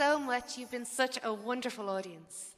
[0.00, 0.56] so much.
[0.56, 2.56] You've been such a wonderful audience.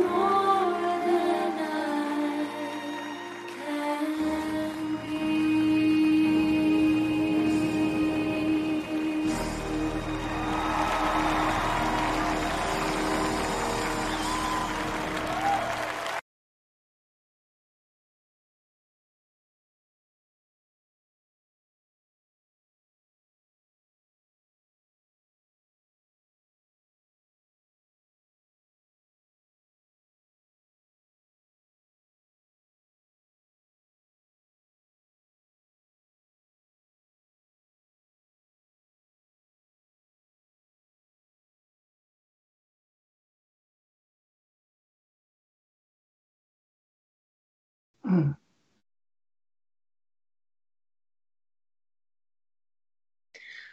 [48.11, 48.35] 嗯。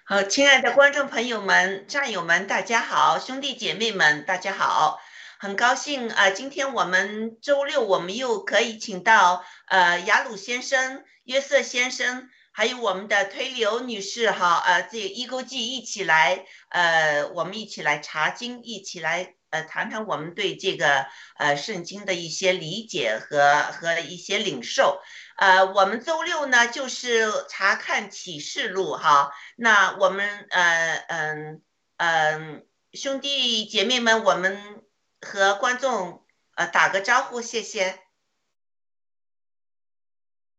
[0.05, 5.00] 好，亲爱的观众朋友们、战友们，大家好，兄弟姐妹们，大家好，
[5.40, 21.06] 很高兴啊、今天我们周六我们又可以请到呃雅鲁先生、约瑟先生，还有我们的推流女士哈，呃，这个一勾记一起来，呃，我们一起来查经，一起来呃谈谈我们对这个
[21.36, 25.00] 呃圣经的一些理解和和一些领受。
[25.36, 29.32] 呃，我们周六呢就是查看启示录哈。
[29.56, 31.62] 那我们呃嗯
[31.96, 34.82] 嗯兄弟姐妹们，我们
[35.20, 36.24] 和观众
[36.54, 38.00] 呃打个招呼，谢谢。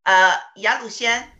[0.03, 1.33] 呃，雅鲁先，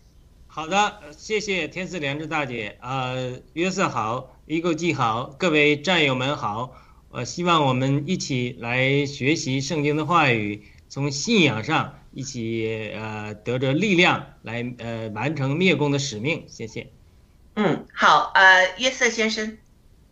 [0.48, 2.78] 好的，谢谢天赐良知大姐。
[2.82, 6.76] 呃，约瑟好，一个记好，各位战友们好。
[7.12, 16.44] 呃，希望我们一起来学习圣经的话语，从信仰上一起呃得着力量，来呃完成灭共的使命。
[16.48, 16.88] 谢谢。
[17.56, 19.58] 嗯，好，呃，约瑟先生，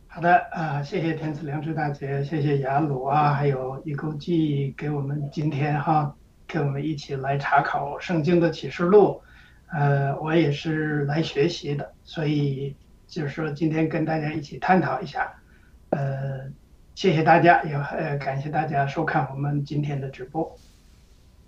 [0.08, 6.16] 好的，啊、谢谢天赐良知大姐，谢谢雅鲁啊，还有一勾记给我们今天哈，
[6.48, 9.22] 跟我们一起来查考圣经的启示录。
[9.72, 12.76] 呃，我也是来学习的，所以
[13.08, 15.32] 就是说今天跟大家一起探讨一下。
[15.92, 16.52] 呃，
[16.98, 20.58] 谢谢大家，也呃感谢大家收看我们今天的直播。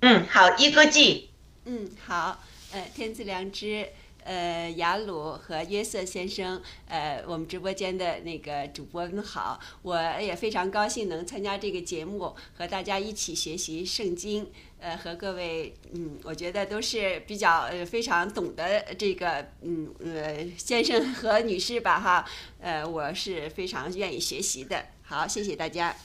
[0.01, 1.31] 嗯，好，一哥记，
[1.66, 2.40] 嗯，好，
[2.72, 3.90] 呃，天赐良知，
[4.24, 22.24] 呃，雅鲁和约瑟先生，呃，我们直播间的那个主播们好，我也非常高兴能参加这个节目，和大家一起学习圣经，呃，和各位，嗯，我觉得都是比较呃非常懂得这个，嗯呃，先生和女士吧哈，
[22.62, 25.96] 呃，我是非常愿意学习的，好，谢谢大家。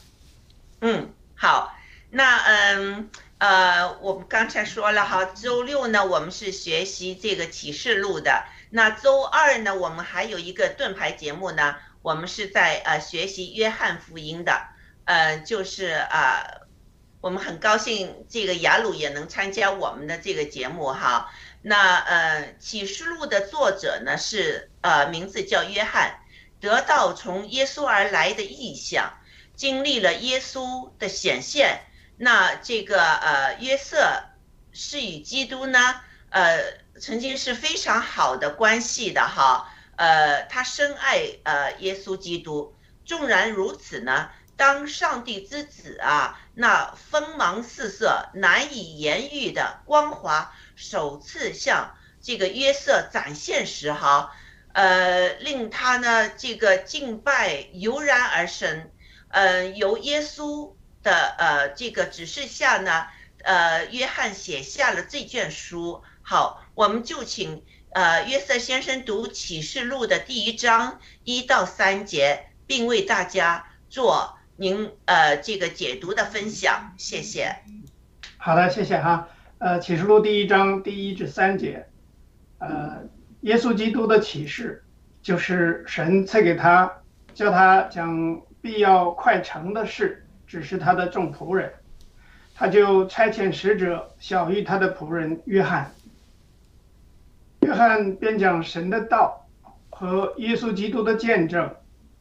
[0.81, 1.77] 嗯，好，
[2.09, 14.69] 那嗯呃，我们刚才说了哈，周六呢我们是学习这个启示录的，那周二呢我们还有一个盾牌节目呢，我们是在呃学习约翰福音的，
[15.05, 16.67] 呃，就是啊、呃，
[17.21, 21.31] 我们很高兴这个雅鲁也能参加我们的这个节目哈。
[21.61, 26.21] 那呃，启示录的作者呢是呃名字叫约翰，
[26.64, 29.12] 得到从耶稣而来的意象。
[29.55, 31.82] 经历了耶稣的显现，
[32.16, 34.25] 那这个呃约瑟
[34.72, 36.00] 是与基督呢，
[36.31, 36.58] 呃
[37.00, 42.75] 曾经是非常好的关系的哈，呃他深爱呃耶稣基督，
[43.05, 54.32] 纵然如此呢，当上帝之子啊，那锋芒四射、难以言喻的光华首次向这个约瑟展现时哈，
[54.75, 58.91] 呃令他呢这个敬拜油然而生。
[59.29, 63.06] 呃，由耶稣的呃这个指示下呢，
[63.43, 66.05] 呃，约翰写下了这卷书。
[66.23, 76.94] 好，我们就请呃约瑟先生读启示录的第一章一到三节，并为大家做您呃这个解读的分享。
[76.96, 77.56] 谢谢。
[78.37, 79.29] 好的，谢谢哈。
[79.58, 81.89] 呃，启示录第一章第一至三节，
[82.58, 83.03] 呃，
[83.44, 84.82] 耶稣基督的启示
[85.20, 86.91] 就是神赐给他，
[87.34, 91.72] 叫他将必要快成的事指示他的众仆人，
[92.55, 95.91] 他就差遣使者小谕他的仆人约翰。
[97.60, 99.46] 约翰便将神的道
[99.91, 101.70] 和耶稣基督的见证，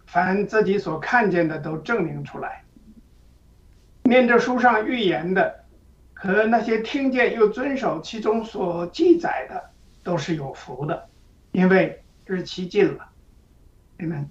[0.05, 2.63] 凡自己所看见的都证明出来。
[4.03, 5.63] 念着书上预言的。
[6.15, 9.61] 和那些听见又遵守其中所记载的，
[10.05, 11.09] 都是有福的，
[11.53, 13.09] 因为日期近了。
[13.97, 14.29] 你们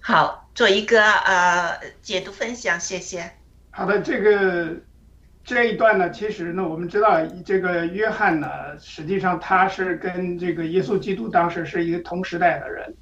[0.00, 3.32] 好，做一个呃解读分享，谢谢。
[3.70, 4.76] 好的，这个
[5.42, 12.94] 这一段呢，其实呢，我们知道这个约翰呢，实际上他是跟这个耶稣基督当时是一个同时代的人，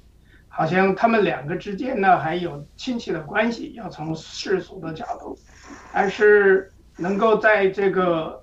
[0.47, 3.73] 好像他们两个之间呢还有亲戚的关系。
[3.75, 5.37] 要从世俗的角度，
[5.91, 8.42] 还是能够在这个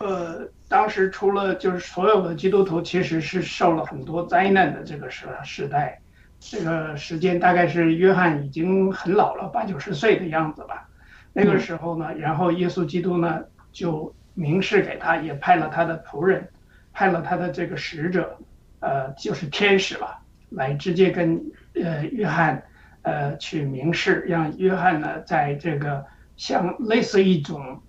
[0.00, 6.00] 呃当时除了就是所有的基督徒其实是受了很多灾难的这个时时代，
[6.38, 10.88] 这个时间大概是约翰已经很老了，八九十岁的样子吧。
[11.32, 13.40] 那个时候呢，然后耶稣基督呢
[13.72, 16.48] 就明示给他，也派了他的仆人，
[16.92, 18.38] 派了他的这个使者，
[18.80, 21.40] 呃，就是天使吧，来直接跟
[21.74, 22.62] 呃约翰，
[23.02, 26.04] 呃去明示，让约翰呢在这个
[26.36, 27.80] 像类似一种，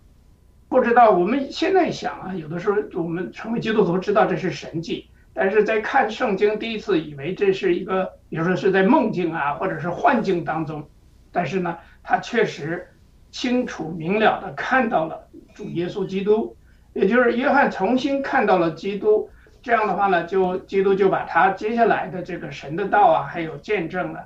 [0.70, 10.88] 不知道我们现在想啊，有的时候我们成为基督徒知道这是神迹，但是在看圣经第一次以为这是一个，比如说是在梦境啊，或者是幻境当中，
[11.32, 12.88] 但是呢，他确实。
[13.32, 16.58] 清楚明了的看到了主耶稣基督，
[16.94, 19.30] 也就是约翰重新看到了基督。
[19.62, 24.20] 这样的话呢，就基督就把他接下来的这个神的道啊，还有见证呢，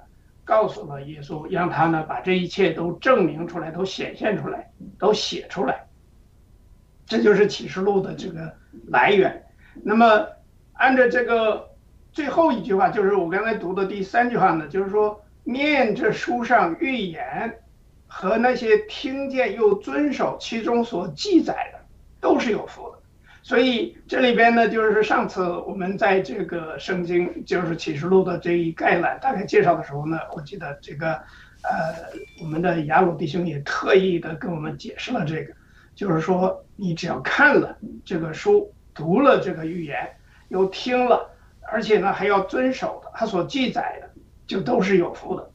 [0.46, 5.84] 告诉了耶稣，让他呢把这一切都证明出来，都显现出来，都写出来。
[7.06, 8.54] 这就是启示录的这个
[8.88, 9.44] 来源。
[9.84, 10.28] 那么
[10.74, 11.70] 按照这个
[12.12, 17.60] 最后一句话，就是我刚才读的第三句话呢，就是说念这书上预言。
[18.16, 21.80] 和那些听见又遵守其中所记载的，
[22.22, 23.00] 都是有福的。
[23.42, 31.14] 所以这里边呢，就是上次我们在这个圣经，就是启示录的这一概览大概介绍的时候呢，我记得这个，
[31.64, 32.06] 呃，
[32.40, 35.52] 我们的雅鲁弟兄也特意的跟我们解释了这个，
[35.96, 40.16] 就是说你只要看了这个书，读了这个预言，
[40.50, 41.30] 又听了，
[41.72, 44.10] 而且呢还要遵守的，他所记载的，
[44.48, 45.50] 就都是有福的。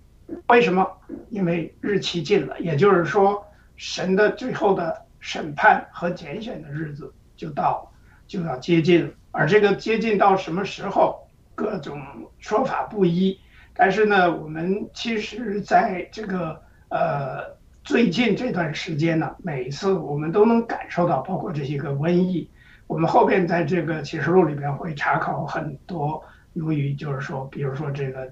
[0.48, 0.86] 为什么？
[1.30, 3.46] 因为日期近了，也就是说，
[3.76, 7.90] 神的最后的审判和拣选的日子就到，
[8.26, 9.12] 就要接近了。
[9.30, 12.00] 而这个接近到什么时候，各种
[12.38, 13.38] 说法不一。
[13.74, 17.56] 但是呢，我们其实在这个呃
[17.88, 22.46] 最近这段时间呢，每一次我们都能感受到，包括这些个瘟疫。
[22.86, 28.30] 我们后边在这个启示录里边会查考很多，由于就是说，比如说这个。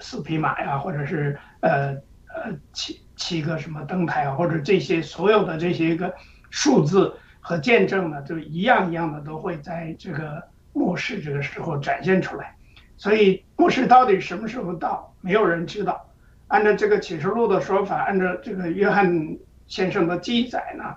[0.00, 1.88] 四匹马呀，或者是呃
[2.28, 6.12] 呃七七个什么灯台啊，或者这些所有的这些个
[6.48, 10.42] 数字和见证呢，就一样一样的都会在这个
[10.72, 12.56] 末世这个时候展现出来。
[12.96, 16.08] 所以末世到底什么时候到，没有人知道。
[16.54, 20.96] 按照这个启示录的说法，按照这个约翰先生的记载呢，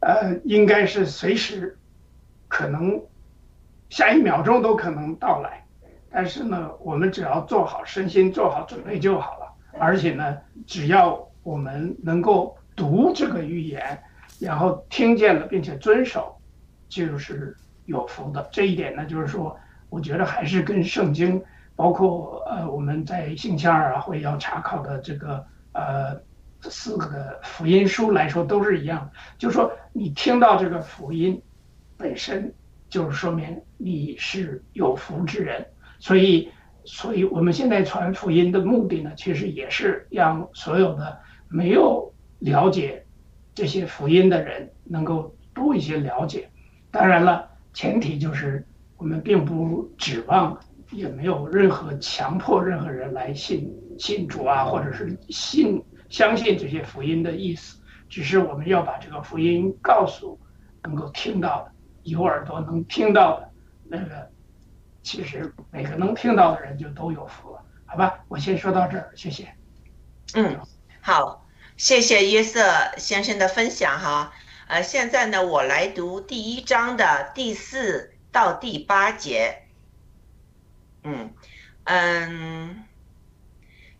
[0.00, 1.78] 呃，应该是随时
[2.46, 3.00] 可能
[3.88, 5.64] 下一秒钟都可能到来。
[6.10, 9.46] 但是呢，我们只要做好身心，做好准备就好了。
[9.78, 13.98] 而且呢，只要我们能够读这个预言，
[14.38, 16.38] 然后听见了并且遵守，
[16.90, 18.46] 就是有福的。
[18.52, 21.42] 这一点呢，就是说，我觉得还是跟圣经，
[21.76, 26.18] 包括呃我们在星期二啊会要查考的这个呃
[26.62, 29.08] 四个福音书来说都是一样。
[29.38, 31.40] 就是说，你听到这个福音
[31.96, 32.52] 本身，
[32.88, 35.64] 就是说明你是有福之人。
[35.98, 36.50] 所以，
[36.84, 41.18] 所以我们现在传福音的目的呢，其实也是让所有的
[41.48, 43.04] 没有了解
[43.54, 46.48] 这些福音的人能够多一些了解。
[46.90, 48.66] 当然了，前提就是
[48.96, 50.58] 我们并不指望，
[50.90, 57.78] 也没有任何强迫任何人来信信主啊，或者是信相信这些福音的意思。
[58.08, 60.38] 只是我们要把这个福音告诉
[60.84, 61.72] 能够听到的、
[62.04, 63.50] 有耳朵能听到的
[63.84, 64.30] 那个。
[65.02, 68.18] 其实每个能听到的人就都有福了，好吧？
[68.26, 69.46] 我先说到这儿，谢谢。
[70.34, 70.58] 嗯，
[71.00, 72.60] 好，谢谢约瑟
[72.96, 74.32] 先生的分享哈。
[74.66, 79.65] 呃，现在呢，我来读第一章的第四到第八节。
[81.06, 81.34] 嗯
[81.84, 82.84] 嗯，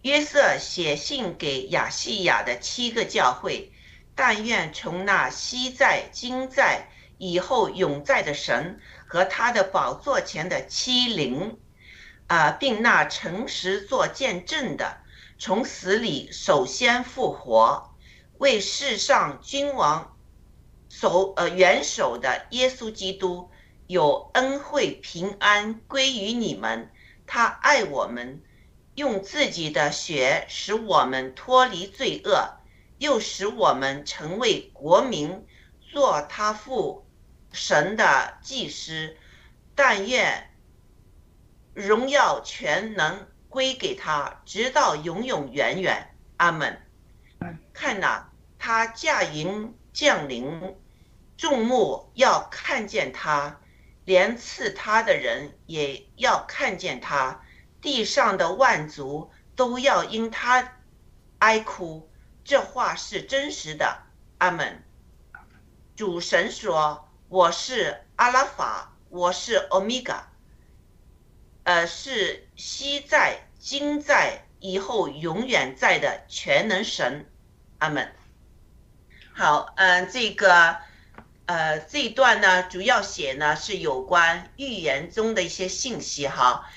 [0.03, 3.73] 约瑟写信给亚细亚的七个教会，
[4.15, 8.81] 但愿从那昔在、今在、以后永在的神。
[9.09, 11.57] 和他的宝座前的欺凌，
[12.27, 14.99] 啊，并那诚实做见证的，
[15.39, 17.95] 从死里首先复活，
[18.39, 20.17] 为世上君王
[20.89, 23.49] 守呃元首的耶稣基督
[23.87, 26.91] 有恩惠平安归于你们。
[27.27, 28.43] 他爱我们，
[28.95, 32.57] 用自己的血使我们脱离罪恶，
[32.99, 35.47] 又使我们成为国民，
[35.93, 37.05] 做他父。
[37.53, 39.17] 神的祭司，
[39.75, 40.51] 但愿
[41.73, 46.15] 荣耀全能归给他，直到永永远远。
[46.37, 46.83] 阿门。
[47.73, 48.25] 看呐，
[48.59, 50.77] 他驾云降临，
[51.39, 53.59] 众目要看见他，
[54.07, 57.45] 连刺他的人也要看见他，
[57.83, 60.73] 地上的万族都要因他
[61.41, 62.09] 哀哭。
[62.45, 64.05] 这话是真实的。
[64.39, 64.83] 阿门。
[65.97, 70.29] 主神说：“我是阿拉法，我是欧米伽，
[71.65, 77.29] 呃，是昔在、今在、以后永远在的全能神。”
[77.79, 78.15] 阿门。
[79.35, 80.77] 好，嗯，这个，
[81.47, 86.69] 呃，这一段呢，主要写呢是有关预言中的一些信息哈。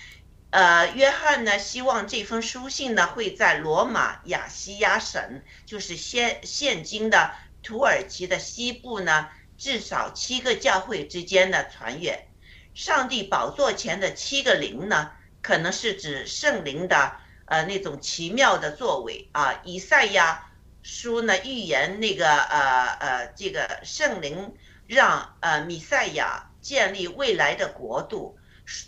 [0.52, 7.32] 呃，约翰呢，希望这封书信呢会在罗马亚细亚省，就是现现今的。
[7.62, 12.26] 土耳其的西部呢，至少七个教会之间的传阅。
[12.74, 15.12] 上帝宝座前的七个灵呢，
[15.42, 19.60] 可能是指圣灵的呃那种奇妙的作为啊。
[19.66, 20.49] 以赛亚
[20.82, 24.56] 书呢预言那个呃呃这个圣灵
[24.88, 28.38] 让呃米赛亚建立未来的国度，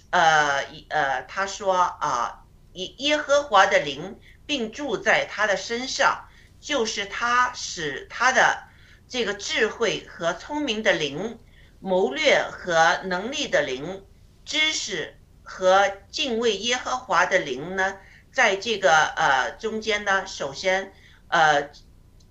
[0.10, 2.44] 呃呃他说啊，
[2.74, 6.28] 以耶和华的灵并住在他的身上。
[6.64, 8.66] 就是他使他的
[9.08, 11.40] 这个智慧和聪明的灵、
[11.80, 14.06] 谋略和能力的灵、
[14.46, 17.98] 知识和敬畏耶和华的灵呢，
[18.32, 20.94] 在这个呃中间呢，首先
[21.32, 21.70] 呃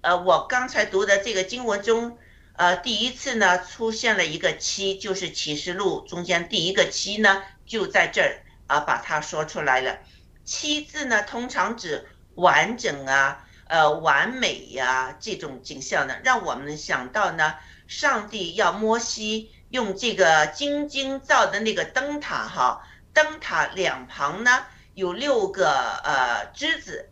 [0.02, 2.18] 呃，我刚才读的这个经文中，
[2.52, 9.98] 呃，第一次呢出现了一个七，就是启示录中间第一个七呢，就在这儿啊，把它说出来了。
[10.44, 13.46] 七字呢，通常指完整啊。
[13.72, 17.54] 呃，完美呀，这种景象呢，让我们想到呢，
[17.86, 24.64] 上帝要摩西用这个金晶造的那个灯塔哈，灯塔两旁呢
[24.94, 25.70] 有六个
[26.02, 27.09] 呃枝子，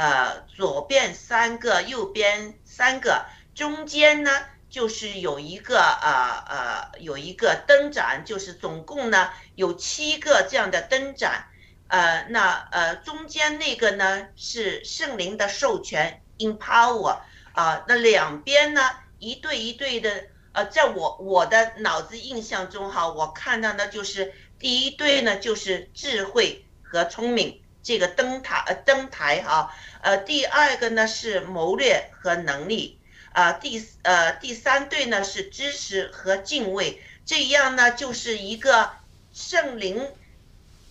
[0.00, 4.30] 呃，左边三个，右边三个，中间呢
[4.70, 11.44] 就是有一个呃呃有一个灯盏，就是总共呢有七个这样的灯盏。
[11.88, 17.18] 呃，那呃，中间那个呢是圣灵的授权，empower
[17.52, 18.80] 啊，那两边呢
[19.18, 32.98] 一对一对的，呃，在我我的脑子印象中哈，我看到的就是第一对呢就是智慧和聪明这个灯塔呃灯台哈，呃，第二个呢是谋略和能力
[33.32, 38.90] 啊，第呃第三对呢是知识和敬畏，这样呢就是一个
[39.32, 40.08] 圣灵。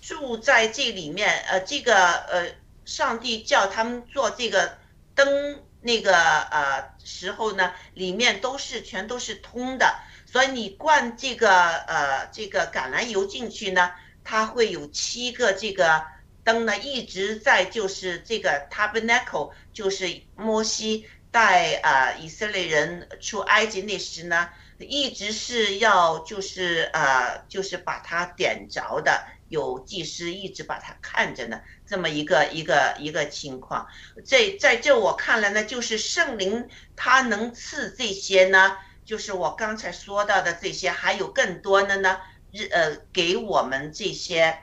[0.02, 2.48] 住在这里面，呃，这个呃，
[2.84, 4.76] 上帝叫他们做这个
[5.14, 13.92] 灯那个呃时候呢，里面都是全都是通的，所以你灌这个呃这个橄榄油进去呢，
[14.24, 16.04] 它会有七个这个
[16.50, 29.24] 灯呢一直在就是这个 tabernacle，就是摩西带啊以色列人出埃及那时呢，一直是要就是呃就是把它点着的。
[29.50, 33.88] 有祭司一直把它看着呢，这么一个一个一个情况，
[34.24, 42.20] 在在这我看来呢，就是圣灵他能赐这些呢，就是我刚才说到的这些，还有更多的呢，
[42.52, 44.60] 日呃给我们这些，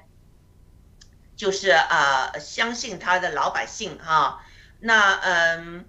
[1.37, 4.45] 就是啊相信他的老百姓哈，
[4.81, 5.85] 那嗯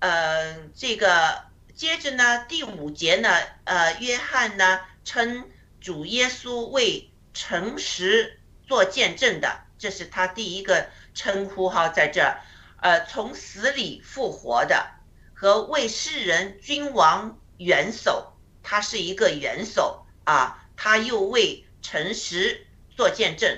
[0.00, 1.44] 呃这个
[1.74, 3.30] 接着呢第五节呢，
[3.64, 5.48] 呃约翰呢称
[5.80, 7.10] 主耶稣为。
[7.34, 12.40] 诚实做见证的，这是他第一个称呼哈，在这儿，
[12.80, 14.90] 呃，从死里复活的
[15.34, 18.32] 和为世人君王元首，
[18.64, 22.66] 他是一个元首啊，他又为诚实
[22.96, 23.56] 做见证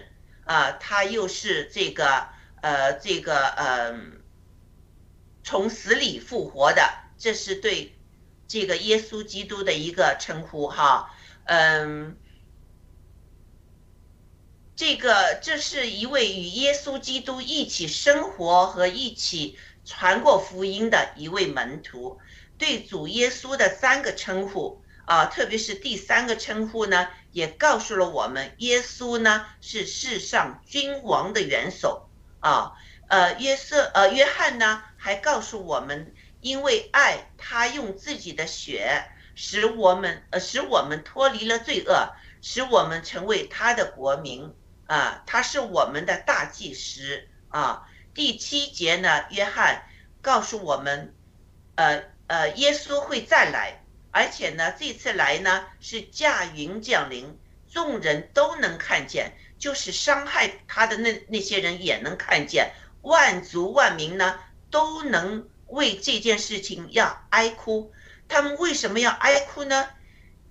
[0.50, 2.26] 啊，他又是这个
[2.60, 3.94] 呃这个呃
[5.44, 6.82] 从死里复活的，
[7.16, 7.96] 这是对
[8.48, 12.16] 这个耶稣基督的一个称呼哈，嗯。
[14.74, 22.18] 这个这是一位与耶稣基督一起生活和一起传过福音的一位门徒，
[22.56, 32.08] 对主耶稣的三个称呼啊，特别是第三个称呼呢，也告诉了我们，耶稣呢是世上君王的元首
[32.40, 32.72] 啊。
[33.08, 44.54] 呃，约瑟呃约翰呢还告诉我们，因为爱他用自己的血使我们呃使我们脱离了罪恶，使我们成为他的国民。
[44.86, 47.86] 啊，他是我们的大祭司啊。
[48.12, 49.84] 第七节呢，约翰
[50.20, 51.14] 告诉我们，
[51.76, 57.38] 呃呃，耶稣会再来，而且呢，这次来呢是驾云降临，
[57.72, 64.38] 众人都能看见，就是伤害他的那那些人也能看见，万族万民呢
[64.70, 67.92] 都能为这件事情要哀哭。
[68.28, 69.88] 他们为什么要哀哭呢？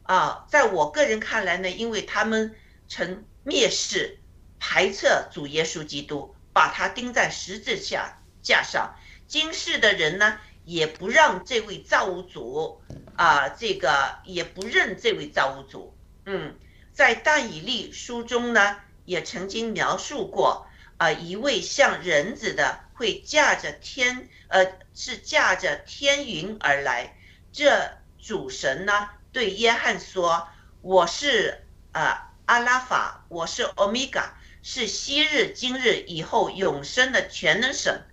[0.04, 2.56] 啊，在我个人看来呢，因为他们
[2.88, 4.20] 曾蔑视、
[4.60, 8.96] 排斥主耶稣基督，把他钉在十字架架上。
[9.28, 12.80] 今世的人呢，也不让这位造物主
[13.16, 15.98] 啊，这个也不认这位造物主。
[16.26, 16.54] 嗯，
[16.94, 27.18] 在但以利书中呢，也曾经描述过啊，一位像人子的会驾着天，呃，是驾着天云而来。
[27.52, 30.50] 这主神呢，对约翰说
[30.84, 38.04] ：“我是呃阿拉法，我是欧米伽，是昔日、今日、以后永生的全能神。”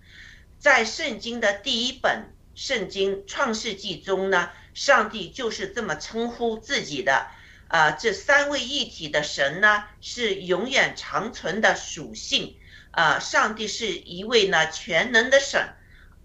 [0.57, 7.27] 在圣经的第一本圣经《创世纪》中呢，上帝就是这么称呼自己的。
[7.67, 12.57] 啊，这三位一体的神呢，是永远长存的属性。
[12.91, 15.75] 啊，上帝是一位呢全能的神，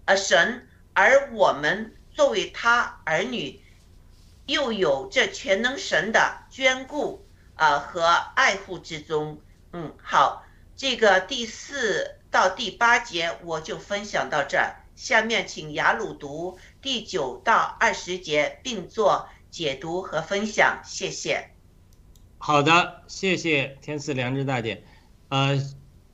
[0.05, 3.61] 呃神，而我们作为他儿女，
[4.47, 9.39] 又有这全能神的眷顾啊和爱护之中。
[9.71, 10.43] 嗯，好，
[10.75, 21.49] 这个第四到第八节我就分享到这儿，下面请雅鲁读第九到二十节，并做解读和分享，谢谢。
[22.37, 24.83] 好的，谢谢天赐良知大姐。
[25.29, 25.59] 呃，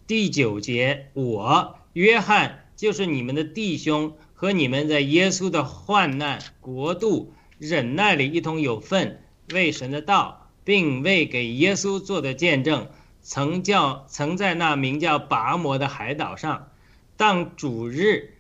[0.07, 12.89] 第九节，我约翰就是你们的弟兄，和你们在耶稣的患难、国度、忍耐里一同有份，为神的道，并为给耶稣做的见证，
[13.21, 16.71] 曾叫曾在那名叫拔摩的海岛上，
[17.17, 18.35] 当主日，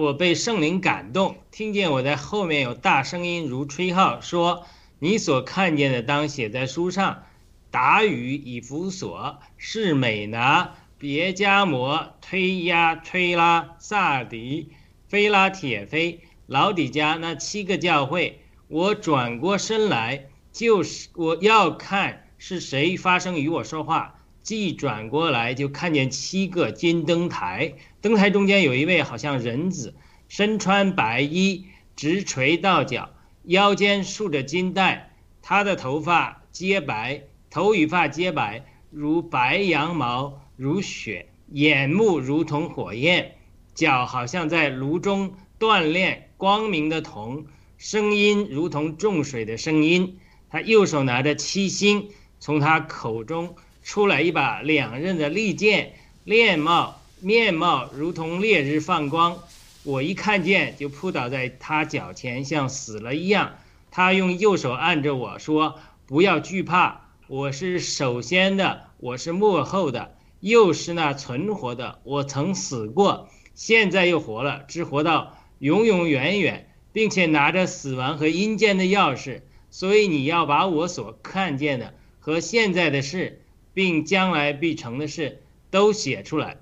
[0.00, 4.64] 我被圣灵感动，听见我在后面有大声音如吹号说
[5.00, 7.24] ：“你所看见的，当写在书上。”
[7.72, 14.70] 达语以弗所、士美拿、别加摩、推压、推拉、萨迪、
[15.08, 24.14] 菲拉铁菲、老底加那七个教会，我转过身来，就是我要看是谁发声与我说话。
[24.44, 29.94] 既转过来，就看见七个金灯台，灯台中间有一位好像人子，
[30.28, 33.10] 身穿白衣，直垂到脚，
[33.44, 35.10] 腰间束着金带，
[35.42, 37.22] 他的头发皆白。
[37.50, 43.36] 头与发皆白，如白羊毛，如雪；眼目如同火焰，
[43.74, 47.46] 脚好像在炉中锻炼光明的铜，
[47.78, 50.18] 声音如同众水的声音。
[50.50, 59.38] 他右手拿着七星，从他口中出来一把两刃的利剑，面貌面貌如同烈日放光。
[59.82, 63.56] 我一看见，就扑倒在他脚前，像死了一样。
[63.90, 65.76] 他用右手按着我说
[66.06, 71.98] ：“不要惧怕。”我是首先的，我是幕后的，又是那存活的。
[72.04, 79.42] 我曾死过，现在又活了，只活到永永远远，并且拿着死亡和阴间的钥匙。
[79.70, 83.42] 所以你要把我所看见的和现在的事，
[83.74, 86.56] 并将来必成的事都写出来。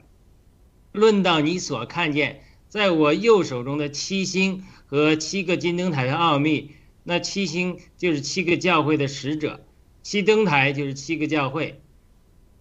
[0.96, 6.72] 论到你所看见在我右手中的七星和七个金灯台的奥秘，
[7.04, 9.60] 那七星就是七个教会的使者。
[10.02, 11.80] 七灯台就是七个教会，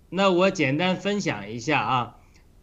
[0.10, 2.16] 那我简单分享一下啊，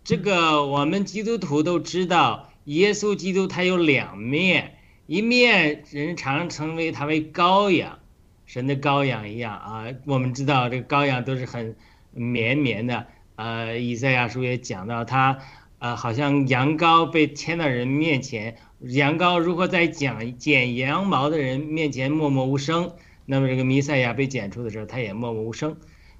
[0.02, 4.74] 这个我们基督徒都知道，耶稣基督他有两面，
[5.06, 8.00] 一面人常称为他为羔羊，
[8.44, 9.86] 神的羔羊一样啊。
[10.04, 11.76] 我们知道这个羔羊都是很
[12.10, 13.06] 绵绵的，
[13.36, 15.38] 呃，以赛亚书也讲到他，
[15.82, 22.92] 呃，好像羊羔被牵到人面前，羊羔如何在讲剪羊毛的人面前默默无声。
[23.26, 25.76] 那么这个弥赛亚被剪出的时候，他也默默无声，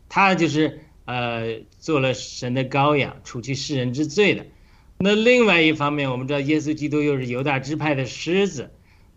[0.08, 4.44] 他就是呃做了神的羔羊，除去世人之罪的。
[4.98, 8.72] 那另外一方面，我们知道耶稣基督又是犹大支派的狮子，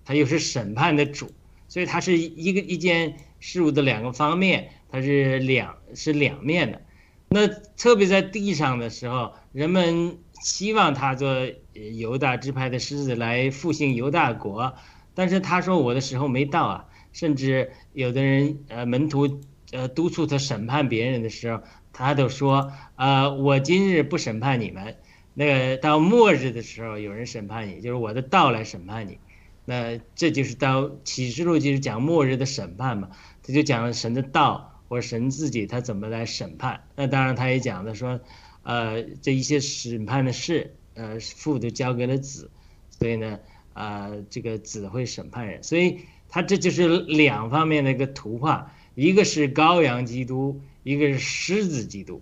[0.05, 1.31] 他又是审判的主，
[1.67, 6.83] 所以他是一个一件事物的两个方面，他是两是两面的。
[7.29, 14.75] 那特别在地上的时候，人们希望他做犹大支派的狮子来复兴犹大国，
[15.15, 16.85] 但是他说我的时候没到啊。
[17.13, 19.39] 甚至有的人，呃，门徒，
[19.71, 24.97] 呃，督促他审判别人的时候，他都说，呃，我今日不审判你们，
[25.33, 29.17] 那个到末日的时候，有人审判你，就是我的道来审判你。
[29.63, 33.09] 那这就是到启示录就是讲末日的审判嘛，
[33.41, 36.81] 他就讲神的道或神自己他怎么来审判。
[36.97, 38.19] 那当然他也讲的说，
[38.65, 42.51] 呃，这一些审判的事，呃，父都交给了子，
[42.89, 43.39] 所以呢，
[43.71, 46.01] 啊，这个子会审判人，所以。
[46.27, 52.21] 他这就是两方面的一个图画，一个是羔羊基督，一个是狮子基督。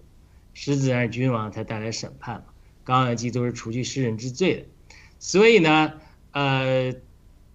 [0.53, 2.43] 狮子是君王，才带来审判嘛。
[2.85, 4.65] 羔羊基督是除去世人之罪的。
[5.17, 5.93] 所以呢，
[6.31, 6.93] 呃，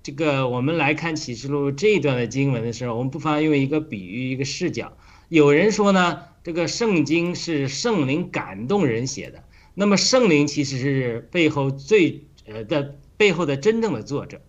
[0.03, 4.96] 这个我们来看启示录这一段的经文的时候，我们不妨用一个比喻、一个视角。
[5.29, 14.40] 有人说呢，这个圣经是圣灵感动人写的，那么圣灵其实是背后最呃的背后的真正的作者，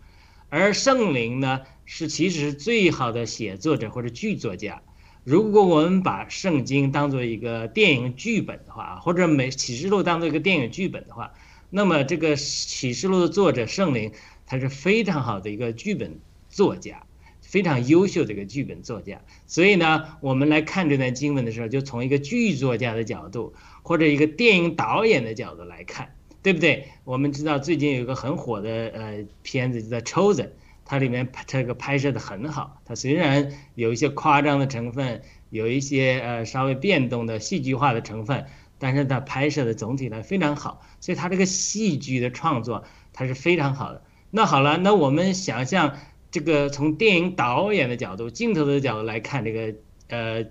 [0.50, 4.82] 而圣灵呢是其实是最好的写作者或者剧作家。
[5.26, 11.34] 如果我们把圣经当做一个电影剧本的话，或者美启示录当做一个电影剧本的话，
[11.70, 14.12] 那么这个启示录的作者圣灵，
[14.48, 16.18] 他是非常好的一个剧本
[16.50, 17.04] 作家，
[17.50, 19.22] 非常优秀的一个剧本作家。
[19.48, 26.90] 所以呢，我们来看这段经文的时候，就从一个剧作家的角度，或者一个电影导演的角度来看，对不对？
[27.04, 30.44] 我们知道最近有一个很火的呃片子叫《Chosen》。
[30.86, 38.48] 它里面它这个拍摄的很好，它虽然有一些夸张的成分，有一些呃稍微变动的戏剧化的成分，
[38.80, 44.02] 但是它拍摄的总体呢非常好，所以它这个戏剧的创作它是非常好的。
[44.32, 45.96] 那好了，那我们想象
[46.32, 49.76] 这个从电影导演的角度、镜头的角度来看这个
[50.08, 50.46] 呃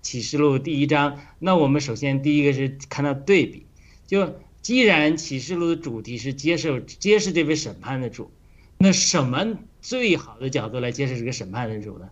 [0.00, 3.66] 启示录第一章，那我们首先第一个是看到对比，
[4.06, 8.30] 就既然启示录的主题是接受揭示这位审判的主，
[8.78, 9.58] 那什么？
[9.82, 12.08] 最好的角度来揭示这个审判的主呢，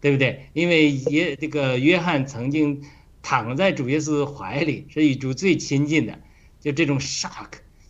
[0.00, 0.46] 对不对？
[0.52, 2.82] 因为耶这个约翰曾经
[3.20, 6.20] 躺在主耶稣怀里，是与主最亲近的，
[6.60, 7.48] 就这种 shock，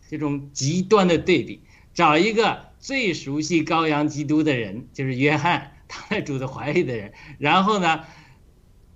[0.08, 1.60] 这种极端的对比，
[1.92, 8.04] 找一个最熟悉羔羊基督的人，就是约翰躺在主的怀里的人，然后呢，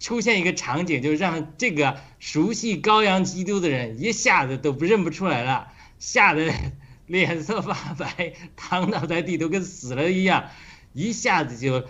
[0.01, 5.69] 出现一个场景，就是让这个熟悉羔羊基督的人一下子都不认不出来了，
[6.01, 6.53] 吓得。
[7.07, 10.49] 脸色发白，躺倒在地，都跟死了一样，
[10.95, 11.87] 一下子就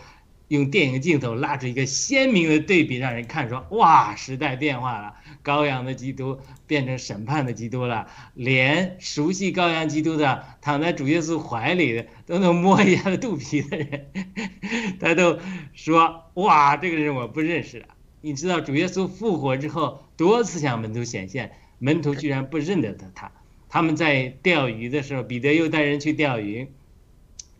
[0.49, 14.07] 用电影镜头拉出一个鲜明的对比，让人看说：哇，时代变化了，羔羊的基督变成审判的基督了，连熟悉羔羊基督的躺在主耶稣怀里的都能摸一下肚皮的人，
[15.01, 15.39] 他都
[15.73, 17.87] 说：哇，这个人我不认识了。
[18.21, 23.31] 你知道主耶稣复活之后多次向门徒显现，门徒居然不认得他。
[23.69, 26.69] 他们在钓鱼的时候，彼得又带人去钓鱼。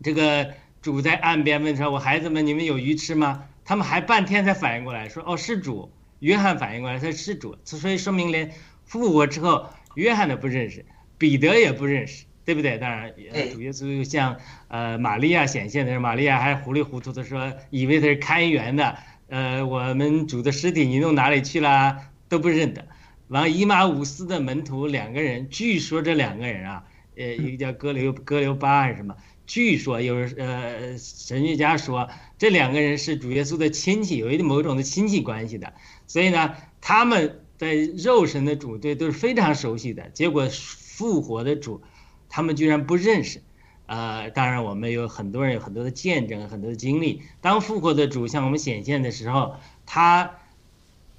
[0.03, 7.57] 这个主在岸边问说：“我孩子们，你们有鱼吃吗？”他们还半天才反应过来，说：“哦，是主。”约翰反应过来，他是主。
[7.65, 8.53] 所以说明连
[8.85, 10.85] 复活之后，约翰都不认识，
[11.17, 12.77] 彼得也不认识，对不对？
[12.77, 13.15] 当然，
[13.51, 14.37] 主耶稣又向
[14.69, 18.99] 呃玛利亚显现的时候，玛利亚还糊里糊涂的说，以为他是看园的。
[19.29, 21.97] 呃，我们主的尸体你弄哪里去了？
[22.29, 22.87] 都不认得。
[23.29, 26.85] 完，伊马五斯的门徒两个人，据说这两个人啊，
[27.17, 29.17] 呃，一个叫哥留哥留巴还是什么？
[29.47, 35.73] 据说有呃神学家说，这两个人是主耶稣的亲戚，有一定某种的亲戚关系的。
[36.07, 40.09] 所以呢，他们在肉身的主对都是非常熟悉的。
[40.11, 41.83] 结果复活的主，
[42.29, 43.43] 他们居然不认识。
[43.87, 47.23] 呃，当然我们有很多人有很多的见证，很多的经历。
[47.41, 50.39] 当复活的主向我们显现的时候，他。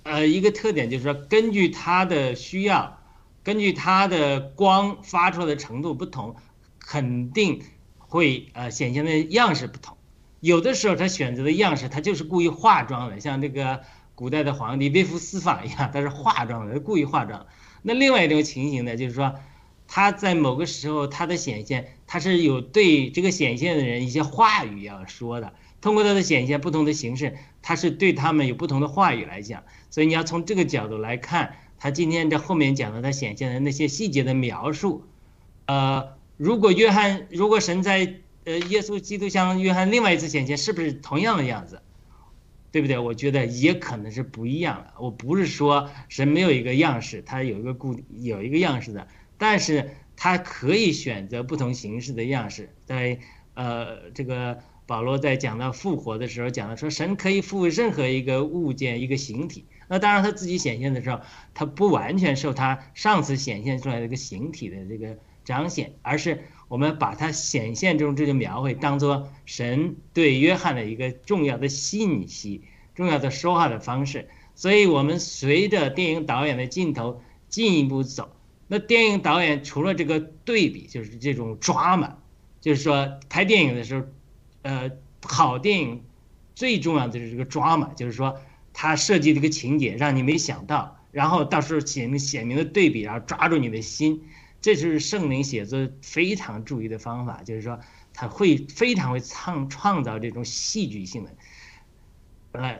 [0.07, 2.99] 呃，一个特点就是说，根据他的需要，
[3.43, 6.35] 根据他的光发出来的程度不同，
[6.77, 7.63] 肯定
[8.15, 9.97] 会呃显现的样式不同。
[10.39, 13.81] 有的时候他选择的样式，他就是故意化妆的，像这个
[14.15, 17.45] 古代的皇帝微服私访一样，他是化妆的，故意化妆。
[17.81, 19.35] 那另外一种情形呢，就是说
[19.87, 25.53] 他在某个时候他的显现，他是有对这个显现的人一些话语要说的。
[25.81, 35.05] 通过它的显现，不同的形式，它是对他们有不同的话语来讲，所以你要从这个角度来看，他今天这后面讲的他显现的那些细节的描述，
[35.67, 41.81] 呃，如果约翰，如果神在呃耶稣基督向约翰另外一次显现，是不是同样的样子？
[42.71, 42.97] 对不对？
[42.97, 44.93] 我觉得也可能是不一样的。
[44.99, 53.19] 我不是说神没有一个样式，他有一个固有一个样式的，但是他可以选择不同形式的样式，在
[53.53, 54.59] 呃这个。
[54.87, 59.65] 保罗在讲到复活的时候，讲到说神可以复任何一个物件、一个形体。
[59.87, 61.21] 那当然他自己显现的时候，
[61.55, 74.27] 他不完全受他上次显现出来的一个形体的这个彰显，而是我们把它显现中这个描绘当做神对约翰的一个重要的信息、重要的说话的方式。
[74.55, 78.35] 所以，我们随着电影导演的镜头进一步走，
[78.67, 82.17] 那电影导演除了这个对比，就是这种抓嘛，
[82.59, 84.03] 就是说拍电影的时候。
[84.67, 84.89] 呃，
[85.21, 86.03] 好电影
[86.55, 88.41] 最重要的就是这个抓嘛，就是说
[88.73, 94.23] 他设计这个情节让你没想到，然后到时候显明显明的对比，然后抓住你的心，
[94.65, 97.79] 这就是圣灵写作非常注意的方法，就是说
[98.15, 101.29] 他会非常会创创造这种戏剧性的，
[102.53, 102.79] 呃，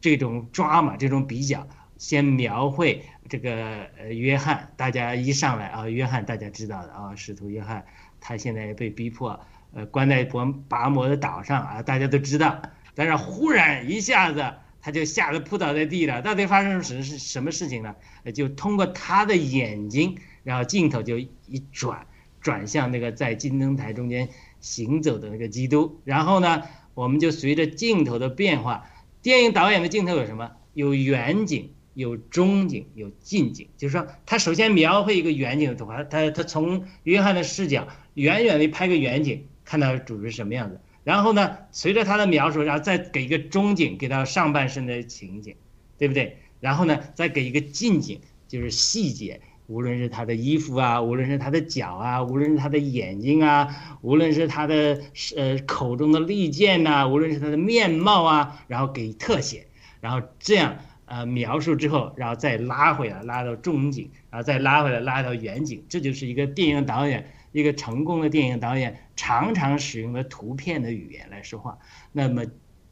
[0.00, 1.68] 这种抓嘛，这种比较，
[1.98, 7.84] 先描绘这个呃约翰，大家一上来啊，约翰大家知道的啊，使徒约翰，
[8.18, 9.38] 他现在被逼迫。
[9.74, 12.62] 呃关在伯拔摩的岛上啊，大家都知道。
[12.94, 17.94] 但是忽然一下子他就吓得扑倒在地了，到底发生什是什么事情呢？
[18.34, 22.06] 就通过他的眼睛，然后镜头就一转，
[22.40, 24.28] 转向那个在金灯台中间
[24.60, 26.62] 行走的那个基督，然后呢，
[26.94, 28.88] 我们就随着镜头的变化，
[29.22, 30.52] 电影导演的镜头有什么？
[30.72, 33.66] 有远景，有中景，有近景。
[33.76, 40.80] 就是说，他首先描绘一个远景的图，他他从约翰的视角远远的拍个远景，看到主是什么样子。
[41.02, 45.56] 然后呢，随着他的描述，然后再给一个中景，给到上半身的情景，
[45.98, 46.38] 对不对？
[46.60, 55.00] 然后呢，再给一个近景，就是细节，无论是他的衣服啊，无论是他的脚啊，无论是他的眼睛啊，无论是他的
[55.36, 59.66] 呃口中的利剑呐、无论是他的面貌啊，然后给特写，
[60.00, 60.76] 然后这样
[61.06, 71.78] 呃描述之后，然后再拉回来，拉到中景，然后再拉回来，拉到远景，这就是一个电影导演，一个成功的电影导演常常使用的图片的语言来说话。
[72.12, 72.44] 那么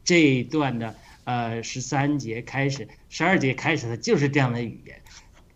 [0.02, 5.00] 这一段的呃十三节开始，十二节开始的就是这样的语言。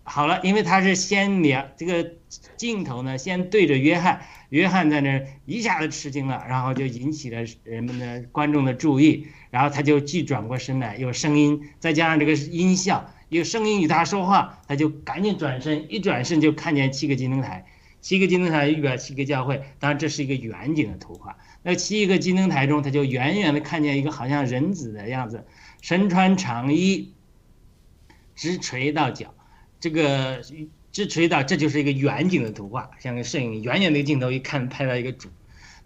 [0.08, 2.12] 好了，因为他是先描这个
[2.56, 17.66] 镜头呢，先对着约翰，约翰在那儿一下子吃惊了，然后就引起了人们的观众的注意，然后他就既转过身来，有声音，再加上这个音效，有声音与他说话，他就赶紧转身，一转身就看见七个金灯台，
[18.00, 21.36] 七个金灯台预表七个教会，当然这是一个远景的图画。
[21.62, 25.46] 那七个金灯台中，他就远远的看见一个好像人子的样子，
[25.82, 27.12] 身穿长衣，
[28.34, 29.34] 直垂到脚。
[29.80, 30.42] 这个
[30.92, 35.28] 直垂到，这就是一个远景的图画，像个摄影远远的镜头一看拍到一个主，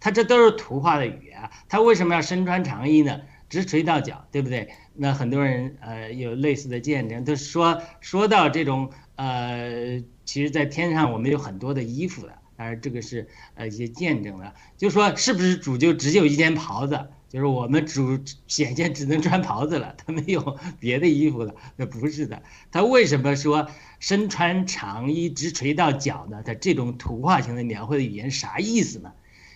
[0.00, 1.50] 它这都是图画的语言。
[1.68, 3.20] 他为什么要身穿长衣呢？
[3.48, 4.70] 直垂到脚，对不对？
[4.94, 17.08] 那很多人呃有类似的见证，都说说到这种呃，其实，在天上我们有很多的衣服的，当然这个是呃一些见证了，就说是不是主就只有一件袍子？
[17.32, 21.54] 就是我们主显现只能穿袍子了，他没有 别的衣服了。
[21.76, 26.42] 那不是的，他为什么说身穿长衣直垂到脚呢？
[26.44, 29.12] 他这种图画型的描绘的语言啥意思呢？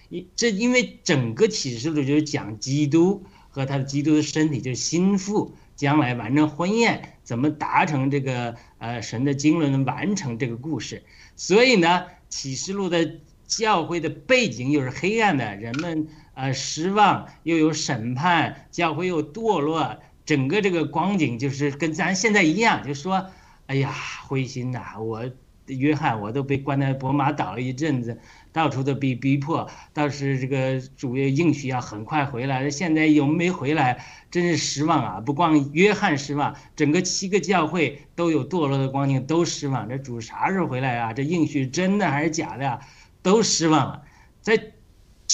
[0.08, 11.02] 因这因为整个启示录就是讲基督和他的基督的身体，就是心腹将来完成婚宴，怎么达成这个呃神的经纶完成这个故事。
[11.36, 16.08] 所以呢，启示录的教会的背景又是黑暗的，人们。
[16.36, 19.96] 呃，失望又有审判，教会又堕落，
[20.26, 23.30] 整个这个光景就是跟咱现在一样，就说，
[23.68, 23.90] 哎呀，
[24.26, 25.00] 灰心呐！
[25.00, 25.24] 我
[25.64, 28.20] 约翰我都被关在博马岛了一阵子，
[28.52, 35.20] 到处都被逼迫，倒是这个主要应许要很快回来，现在又没回来，真是失望啊！
[35.20, 39.88] 不光约翰失望，整个七个教会都有堕落的光景，都失望。
[39.88, 41.14] 这主啥时候回来啊？
[41.14, 42.80] 这应许真的还是假的呀？
[43.22, 44.02] 都失望了，
[44.42, 44.75] 在。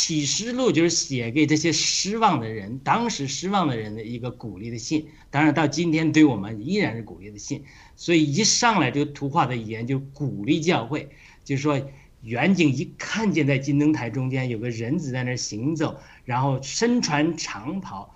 [0.02, 5.06] 启示录就是写给这些失望的人，当时失望的人的一个鼓励的信。
[5.30, 7.62] 当然，到今天对我们依然是鼓励的信。
[7.94, 11.08] 所以一上来这个图画的语言就鼓励教会，
[11.44, 11.80] 就是说
[12.22, 18.12] 远景一看见在金灯台中间有个人子在那行走，然后身穿长袍，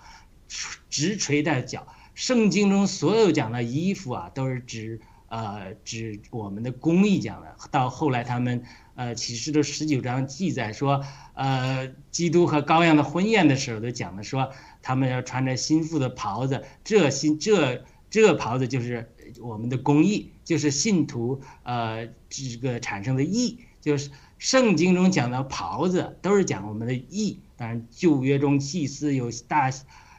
[0.89, 1.87] 直垂到脚。
[2.15, 7.55] 圣经中所有讲的衣服啊，都是指呃指我们的公义讲的。
[7.71, 8.65] 到后来他们。
[8.97, 11.05] 呃，启示录十九章记载说，
[11.35, 27.39] 呃，基督和羔羊的婚宴的时候都讲的说，他们要穿着新妇的袍子，这新这这袍子就是我们的公义，就是信徒呃这个产生的义，就是圣经中讲的袍子都是讲我们的义。
[27.55, 29.71] 当然旧约中祭司有大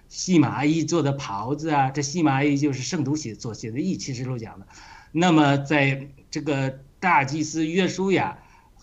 [0.09, 4.69] 细麻衣做的袍子啊，这细麻衣就是圣徒写所写的义，其实都讲的。
[5.11, 8.39] 那么在这个大祭司约书亚。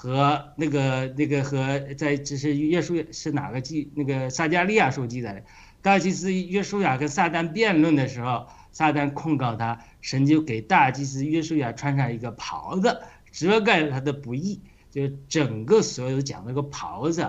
[0.05, 5.43] 和那个那个和在这是约书是哪个记那个撒加利亚书记载的，
[5.81, 17.27] 大祭司约书亚跟撒旦辩论的时候，撒旦控告他，神就给大祭司约书亚穿上一个袍子，遮盖了他的不义，就整个所有讲那个袍子，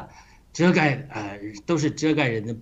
[0.53, 2.57] 遮盖呃都是遮盖人的，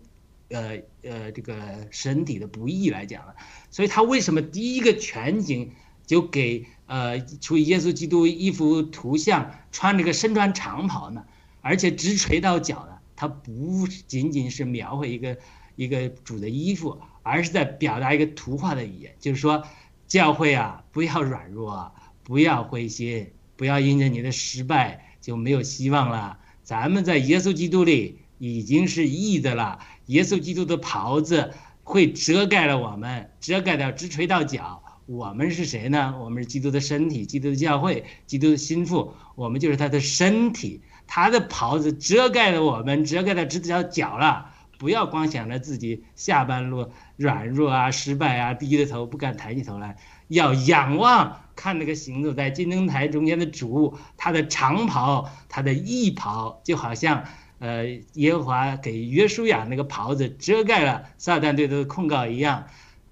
[0.50, 3.34] 呃呃这个身体的不义来讲了，
[3.68, 5.72] 所以他为什么第一个全景
[6.06, 6.66] 就给？
[6.94, 11.24] 呃，出耶稣基督衣服图像，穿这个身穿长袍呢，
[11.60, 15.36] 而且直垂到脚的，他不仅仅是描绘一个
[15.74, 19.66] 一个主的衣服，而是在表达一个图画的语言，就是说，
[20.06, 26.38] 教会啊，不要软弱，不要灰心，不要因着你的失败就没有希望了。
[26.62, 34.83] 咱们在耶稣基督里已经是义的了，耶稣基督的袍子会遮盖了我们，遮盖到直垂到脚。
[35.06, 36.16] 我们是谁呢？
[36.18, 39.12] 我们是基督的身体，基督的教会，基督的心腹。
[39.34, 44.50] 我们就是他的身体，他的袍子遮盖了我们，遮盖了直条脚了。
[44.78, 49.96] 不要光想着自己下半路软弱啊、失败啊，低着头不敢抬起头来，
[50.28, 57.24] 要仰望看那个行走在金灯台中间的主，他的长袍、他的义袍，就好像
[57.60, 62.66] 呃耶和华给约书亚那个袍子遮盖了撒旦对他的控告一样。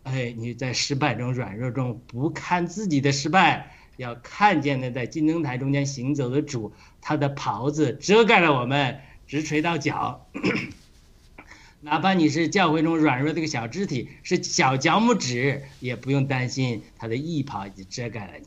[0.04, 10.26] 哎，你在失败中、软弱中不看自己的失败，要看见那在金灯台中间行走的主，他的袍子遮盖了我们，直垂到脚。
[11.80, 18.46] 哪怕你是教会中软弱这个小肢体，是小脚拇指，也不用担心他的衣袍已经遮盖了你。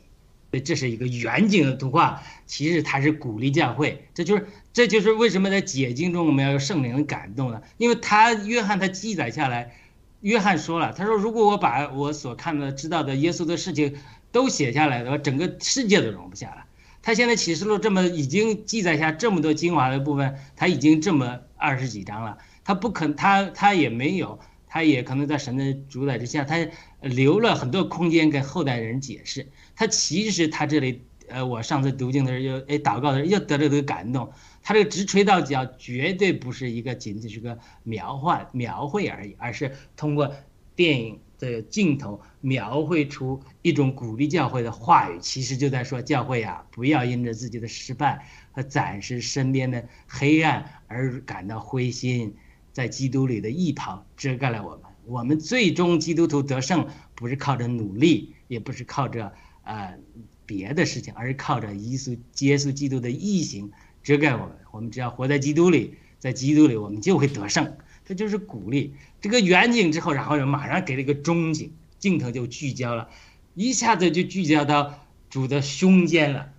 [0.51, 4.07] 所以这是一个远景的图画，其实它是鼓励教会。
[4.13, 7.61] 这就是这就是为什么在解经中我们要有圣灵的感动呢？
[7.77, 9.75] 因为他约翰他记载下来，
[10.21, 13.95] 约翰说了，他说如果我把我所看到知道的耶稣的事情
[14.31, 16.65] 都写下来的话，整个世界都容不下了。
[17.01, 22.37] 他现在启示录这么已经记载下这么多精华的部分，他已经这么二十几章了。
[22.63, 26.57] 他不肯，他他也没有，他也可能在神的主宰之下，他
[27.01, 29.47] 留了很多空间给后代人解释。
[29.75, 34.31] 他其实他这里，呃，我上次读经的时候又哎祷告的时候又得了这个感动。
[34.67, 40.33] 他这个直吹到脚，绝对不是一个仅仅是个描画描绘而已，而是通过
[40.75, 45.19] 电影的镜头描绘出一种鼓励教会的话语。
[45.21, 52.35] 其实就在说教会啊，不要因着自己的失败和暂时身边的黑暗而感到灰心。
[52.73, 54.81] 在基督里的义袍遮盖了我们。
[55.05, 59.31] 我们最终基督徒得胜，不是靠着努力，也不是靠着
[59.63, 59.97] 呃
[60.45, 63.71] 别的事情，而是靠着耶稣耶稣基督的义行
[64.05, 64.55] 遮盖我们。
[64.71, 67.75] 我们只要活在基督里，在基督里，我们就会得胜。
[68.05, 68.95] 这就是鼓励。
[69.19, 73.09] 这个远景之后，然后马上给了一个中景，镜头就聚焦了，
[73.53, 76.51] 一下子就聚焦到主的胸间了。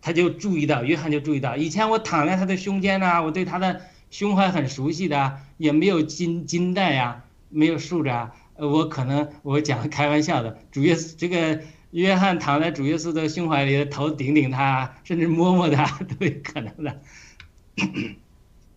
[0.00, 3.82] 他就注意到，约翰就注意到，以前我躺在他的胸间呢，我对他的。
[4.10, 8.30] 胸怀很熟悉的，也没有金金带呀，没有竖着。
[8.54, 11.60] 呃，我可能我讲开玩笑的，主耶稣这个
[11.94, 17.00] 约翰躺在主耶稣的胸怀里，头顶顶他，甚至摸摸他 都有可能的。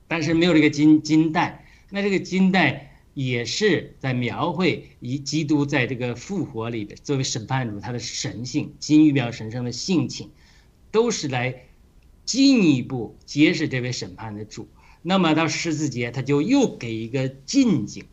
[0.07, 10.29] 但是没有这个金金带，那这个金带也是在描绘以基督在这个复活里的作为审判主他的神性，金玉表神圣的性情，
[10.91, 11.63] 都是来
[12.23, 14.69] 进一步揭示这位审判的主。
[15.01, 18.05] 那么到十字节，他就又给一个近景，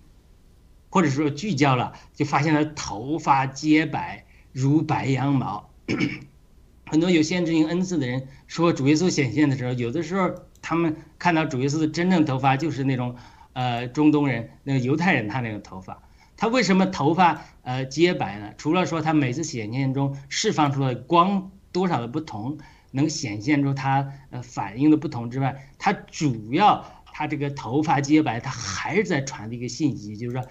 [0.88, 4.24] 或者说聚焦了，就发现了头发洁白
[4.55, 5.68] 如白羊毛。
[6.86, 10.30] 很多有限制性恩赐的人说，主耶稣显现的时候，有的时候
[10.62, 13.16] 他们看到主耶稣的真正头发就是那种，
[13.52, 16.02] 呃，中东人那个犹太人他那个头发。
[16.36, 18.55] 他为什么头发呃洁白呢？
[18.57, 22.59] 除了说他每次显现中释放出了光多少的不同。
[22.96, 30.46] 能显现出他呃反应的不同之外，他主要他这个头发洁白，他还是在传递一个信息，就是说，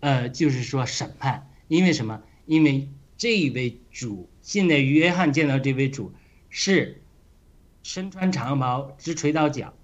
[0.00, 2.22] 呃，就是说审判，因为什么？
[2.44, 6.12] 因为这一位主，现在约翰见到这位主
[6.50, 7.02] 是
[7.82, 9.74] 身穿长袍，直垂到脚，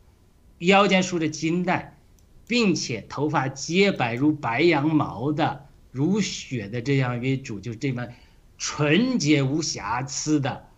[0.59, 1.99] 腰间束着金带，
[2.47, 8.09] 并且头发洁白如白羊毛的，如雪的这样一位主，就是这么
[8.59, 10.69] 纯洁无瑕疵的。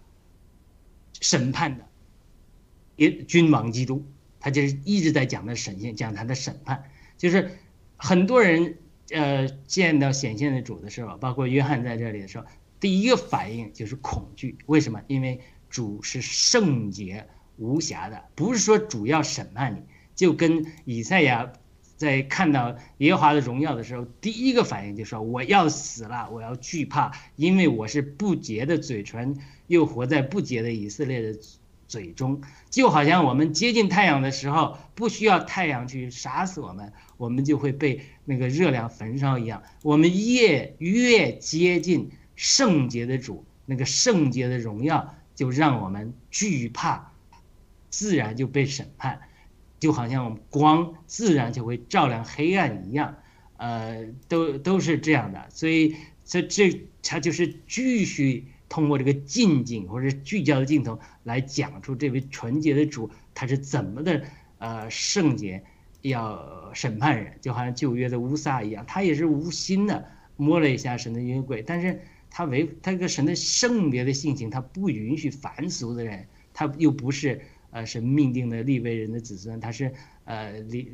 [1.20, 1.88] 审判的，
[2.96, 4.04] 也君王基督，
[4.40, 7.56] 他就是一直在讲的审讯，讲他的审判，就是
[7.96, 8.76] 很多人
[9.10, 12.46] 呃见到显现的主的时候，包括约翰在这里的时候，
[12.80, 14.56] 第一个反应就是恐惧。
[14.66, 15.02] 为什么？
[15.06, 17.26] 因为主是圣洁
[17.56, 19.82] 无瑕的，不是说主要审判你，
[20.14, 21.52] 就跟以赛亚
[21.96, 29.36] 在看到耶和华的荣耀的时候，第一个反应就说我要死了，我要惧怕，因为我是不洁的嘴唇。
[29.66, 31.38] 又活在不洁的以色列的
[31.88, 32.42] 嘴中，
[32.74, 39.62] 就好像我们接近太阳的时候，不需要太阳去杀死我们，我们就会被那个热量焚烧一样。
[39.82, 47.12] 我们越越接近圣洁的主，那个圣洁的荣耀就让我们惧怕，
[47.90, 49.20] 自然就被审判，
[49.78, 53.18] 就好像我们光自然就会照亮黑暗一样，
[53.56, 55.46] 呃，都都是这样的。
[55.48, 55.94] 所以，
[56.24, 58.48] 这这它就是继续。
[58.68, 64.24] 通过这个近景或者聚焦的镜头来讲出这位纯洁的主他是怎么的
[64.58, 65.62] 呃圣洁，
[66.00, 70.04] 要审判人，就好像旧约的乌撒一样，他也是无心的
[70.36, 72.00] 摸了一下神的约柜，但是
[72.30, 79.92] 他为他这个神的圣别的性情，他不允许凡俗的人，他又不是呃神命定的立位人的子孙，他是
[80.24, 80.88] 呃里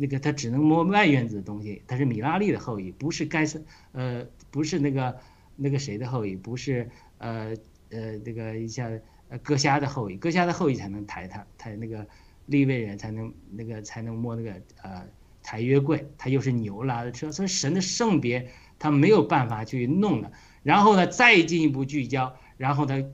[0.00, 5.20] 那个他只能摸外院子的东西，他是米拉利的后裔，不是该斯呃不是那个。
[5.62, 7.54] 那个谁的后裔不是呃
[7.90, 8.90] 呃那个一下
[9.28, 12.06] 呃哥辖的后裔，哥辖的后裔才能抬他，抬那个
[12.46, 15.06] 立位人才能那个才能摸那个呃
[15.42, 20.32] 抬约柜，他又是牛拉的车，所以神的圣别他没有办法去弄的。
[20.62, 23.04] 然后呢，再进一步聚焦，然后呢，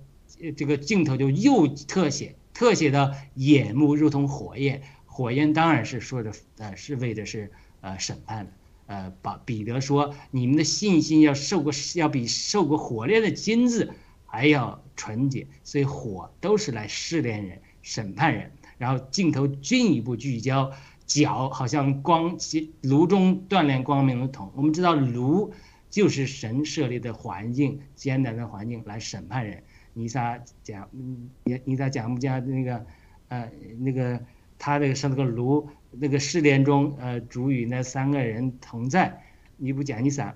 [0.41, 8.53] 呃这个镜头就又特写，特写的眼目如同火焰，火焰当然是说着呃是为的是呃审判的。
[8.89, 13.93] 呃，把彼得说：“你们的信心要受过，要比受过火炼的金子
[14.25, 15.47] 还要纯洁。
[15.63, 18.51] 所以火都是来试炼人、审判人。
[18.79, 20.73] 然后镜头进一步聚焦，
[21.05, 22.39] 脚好像光
[22.81, 24.51] 炉中锻炼光明的铜。
[24.57, 25.53] 我们知道炉
[25.91, 29.65] 就是神设立的环境，艰难的环境来审判人。
[29.93, 32.87] 尼撒讲，嗯，尼尼撒讲不讲那个，
[33.29, 34.19] 呃，那个
[34.59, 39.23] 他那个是那个炉。”那个试炼中，呃，主与那三个人同在，
[39.57, 40.35] 尼布甲尼撒。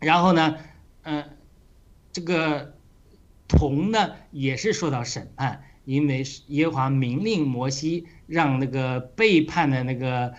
[0.00, 0.56] 然后呢，
[1.02, 1.36] 嗯，
[2.12, 2.74] 这个
[3.48, 10.34] 铜呢也是受到审判，因为耶和华明令摩西让那个背叛的那个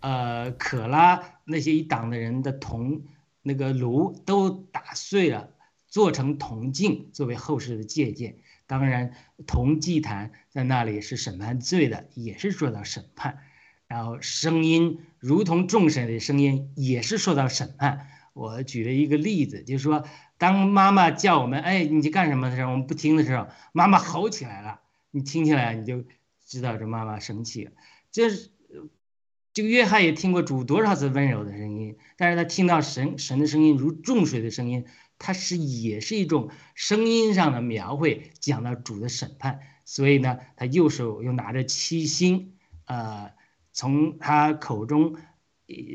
[0.00, 3.02] 呃可拉那些一党的人的铜
[3.42, 5.48] 那个炉都打碎了，
[5.88, 8.36] 做成铜镜作为后世的借鉴。
[8.66, 9.12] 当然，
[9.46, 13.38] 铜祭坛在那里是审判罪的，也是受到审判。
[13.92, 18.06] 然后声音如同众神的声音，也是受到审判。
[18.32, 20.06] 我举了一个例子，就是说，
[20.38, 24.80] 当妈妈叫我们“哎，你去干什么”的时候，我们不听的时候，妈妈吼起来了，
[25.10, 26.04] 你听起来你就
[26.46, 27.72] 知道这妈妈生气了。
[28.10, 28.30] 这
[29.52, 34.86] 这个约翰也听过主多少次温柔的声音，但是他听到神神的声音如重水的声音，
[35.18, 39.60] 他是也是一种声音上的描绘，讲到主的审判。
[39.84, 42.54] 所以呢，他右手又拿着七星，
[42.86, 43.32] 呃。
[43.72, 45.16] 从他口中，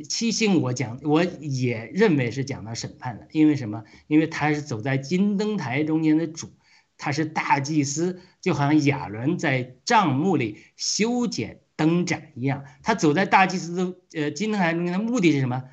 [0.10, 3.84] 七星我讲，我也认为是讲到审判的，因为什么？
[4.08, 6.50] 因为他是走在金灯台中间的主，
[6.98, 12.66] 他是大祭司，就好像亚伦在帐幕里修剪灯盏一样。
[12.82, 15.64] 他走在大祭司的呃金灯台中间的目的是什么？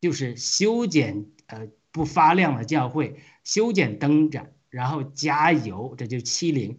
[0.00, 6.78] 就是修剪呃不发亮的教会，修剪灯盏，然后加油，这就七灵，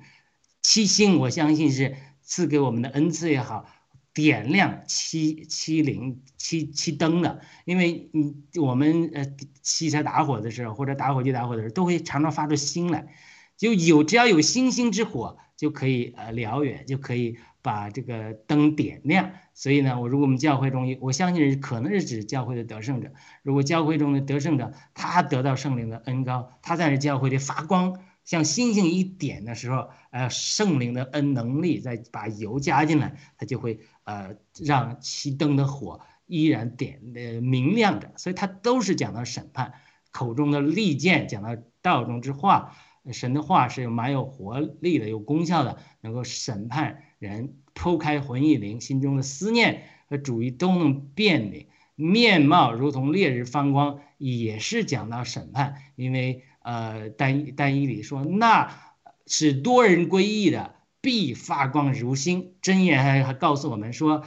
[0.62, 1.20] 七星。
[1.20, 3.66] 我相信是赐给我们的恩赐也好。
[4.14, 9.26] 点亮七七零七七灯的，因为你我们呃
[9.62, 13.08] 汽车打火的时候，或者打火机打火的时候，都会常常发出星来，
[13.58, 19.32] 就有只要有星星之火，就可以呃燎原，就可以把这个灯点亮。
[19.56, 23.12] 所以呢，我如果我们教会中，我相信可能是指教会的得胜者，
[23.42, 28.00] 如果教会中的得胜者他得到圣灵的恩高，他在这教会里发光。
[28.24, 38.14] 像星星一点的时候，呃，圣灵的恩能力再把油加进来，它就会呃让七灯的火依然点呃明亮着。
[38.16, 39.74] 所以它都是讲到审判，
[40.12, 42.78] 口中的利剑讲到道中之话，
[43.12, 56.44] 神的话是有蛮有活力的，有功效的，能够审判人，剖开魂意灵心中的思念和主义都能辨明，面貌如同烈日放光，也是讲到审判，因为。
[56.64, 58.74] 呃，单单一里说，那
[59.28, 62.54] 是多人归义的，必发光如星。
[62.62, 64.24] 真言还还告诉我们说，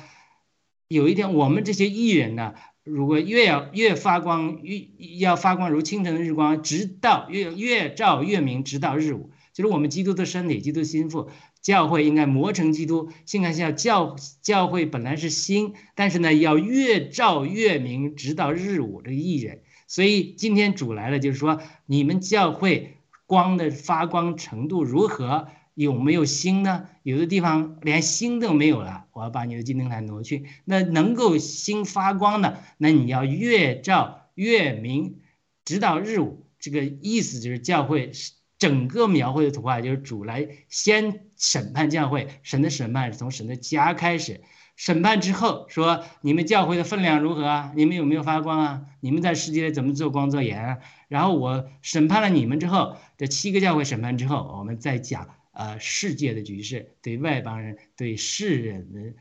[0.87, 4.87] 有一天我们这些艺人呢，如果越要越发光，越
[5.19, 9.31] 要发光如清晨的日光，直到越越照越明，直到日午。
[9.55, 11.31] 就是我们基督的身体，基督心腹，
[11.63, 13.11] 教会应该磨成基督。
[13.25, 19.01] 现在像教教会本来是星，但是呢，要越照越明，直到日午。
[19.03, 19.63] 这个艺人。
[19.87, 25.49] 所以今天主来了，就是说你们教会光的发光程度如何？
[25.75, 26.87] 有没有星呢？
[27.03, 30.47] 有的地方连星都没有了，我要把你的金灯台挪去。
[30.65, 35.21] 那能够星发光的，那你要越照越明，
[35.67, 36.47] 直到日午。
[36.59, 38.11] 这个意思就是教会
[38.59, 44.41] 整个描绘的图画，就是主来先审判教会，神的审判是从神的家开始。
[44.77, 47.73] 审判之后说：“你们教会的分量如何啊？
[47.75, 48.83] 你们有没有发光啊？
[49.01, 59.15] 你们在世界怎么做光做盐啊？”然后我审判了你们之后，这七个教会审判之后，我们再讲呃世界的局势，对外邦人、对世人的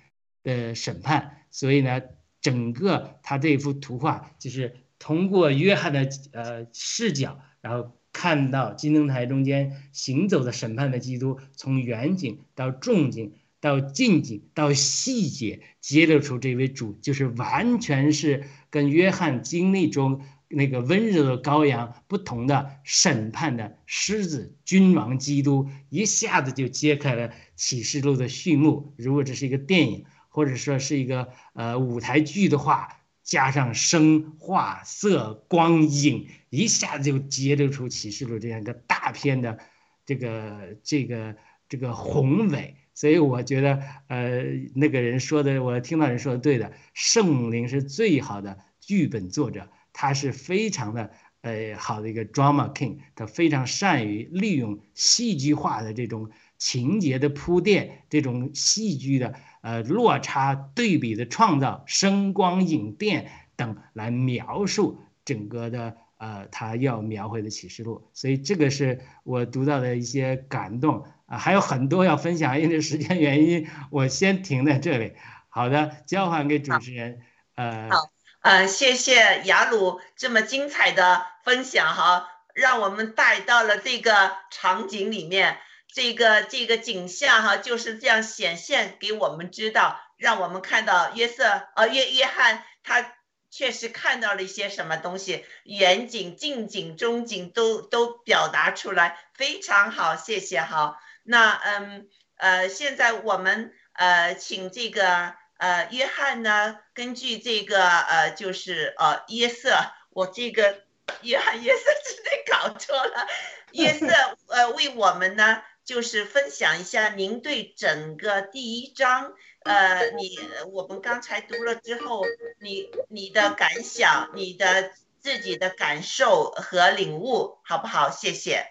[0.43, 1.38] 的审判。
[1.51, 2.01] 所以呢，
[2.41, 13.36] 整个他这幅图画就是通过约翰的呃视角，然后看到金灯台中间行走的审判的基督，从远景到重景。
[13.66, 28.93] 到近景，到细节，揭露出这位主就是完全是跟约翰经历中那个温柔的羔羊不同的审判的狮子君王基督，一下子就揭开了启示录的序幕。
[28.97, 39.57] 如果这是一个电影，或者说是一个呃舞台剧的话，加上声、画、色、光影，一下子就揭露出启示录这样一个大片的
[40.05, 41.36] 这个这个。
[41.68, 42.76] 这个宏伟。
[42.96, 44.41] 所以我觉得，呃，
[44.74, 68.08] 那个人说的，我听到人说的对的，圣灵是最好的剧本作者，他是非常的呃好的一个 drama king，他非常善于利用戏剧化的这种情节的铺垫，这种戏剧的呃落差对比的创造，声光影电等来描述整个的呃他要描绘的启示录。
[68.14, 71.04] 所以这个是我读到的一些感动。
[71.26, 75.15] 啊，还有很多要分享，因为时间原因，我先停在这里。
[75.49, 77.21] 好的，交还给主持人。
[77.55, 78.09] 呃，好，
[78.41, 85.57] 呃，谢谢雅鲁这么精彩的分享哈，让我们带到了这个场景里面，
[85.93, 91.45] 这个这个景象哈，就是这样显现给我们知道，让我们看到约瑟
[91.76, 93.13] 呃约约翰他
[93.49, 100.99] 确实看到了一些什么东西，远景、近景、中景都都表达出来，非常好，谢谢哈。
[101.26, 102.07] 那嗯
[102.38, 109.76] 呃，现在我们呃请这个呃约翰呢，根据这个呃就是呃约瑟，
[110.11, 110.84] 我这个
[111.21, 113.28] 约翰约瑟真的搞错了，
[113.71, 114.07] 约瑟
[114.47, 120.39] 呃为我们呢就是分享一下您对整个第一章呃你
[120.71, 122.23] 我们刚才读了之后，
[122.59, 128.11] 你你的感想，你的自己的感受和领悟，好不好？
[128.11, 128.67] 谢谢。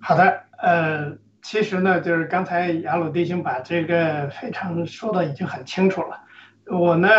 [0.00, 6.22] 好的，呃，其实呢，就是刚才雅鲁弟兄把这个非常说的已经很清楚了。
[6.66, 7.10] 我呢，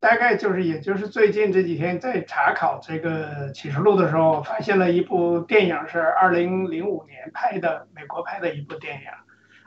[0.00, 9.02] 大概就是也就是最近这几天在查考这个启示录的时候，发现了一部电影是二零零五年拍的，美国拍的一部电影。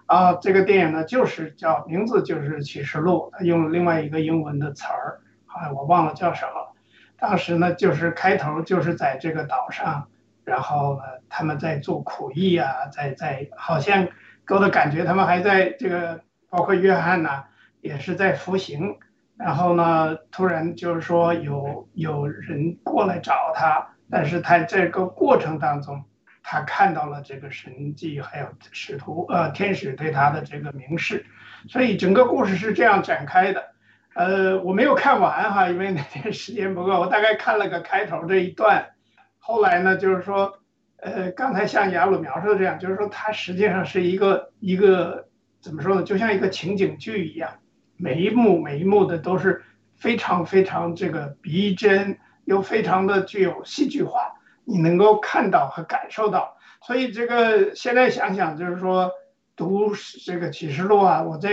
[0.08, 6.76] 啊，这个电影呢，就是叫名字就是启示录，它用另外一个英文的词儿，啊，我忘了叫什么。
[7.18, 10.10] 当时呢，就是开头就是在这个岛上。
[10.48, 14.08] 然后呢，他们在做苦役啊，在在好像
[14.48, 17.43] 给我的感觉，他们还在这个，包括约翰呐，
[17.82, 18.98] 也是在服刑。
[19.38, 26.02] 然后呢，突然就是说有有人过来找他，但是他这个过程当中，
[26.41, 31.26] 他看到了这个神迹，还有使徒呃天使对他的这个明示，
[31.68, 33.66] 所以整个故事是这样展开的。
[34.14, 38.91] 呃，我没有看完哈，因为那天时间不够，我大概看了个开头这一段。
[39.48, 40.60] 后来呢，就是说，
[40.98, 45.30] 呃，刚才像雅鲁描述的这样，就是说，它实际上是一个一个
[45.62, 46.04] 怎么说呢？
[46.04, 47.50] 就像一个情景剧一样，
[47.95, 49.64] 每一幕每一幕的都是
[49.95, 54.34] 非常非常这个逼真，又非常的具有戏剧化，
[54.66, 56.58] 你能够看到和感受到。
[56.82, 59.12] 所以这个现在想想，就是说
[59.56, 59.93] 读
[60.26, 61.50] 这个启示录啊，我在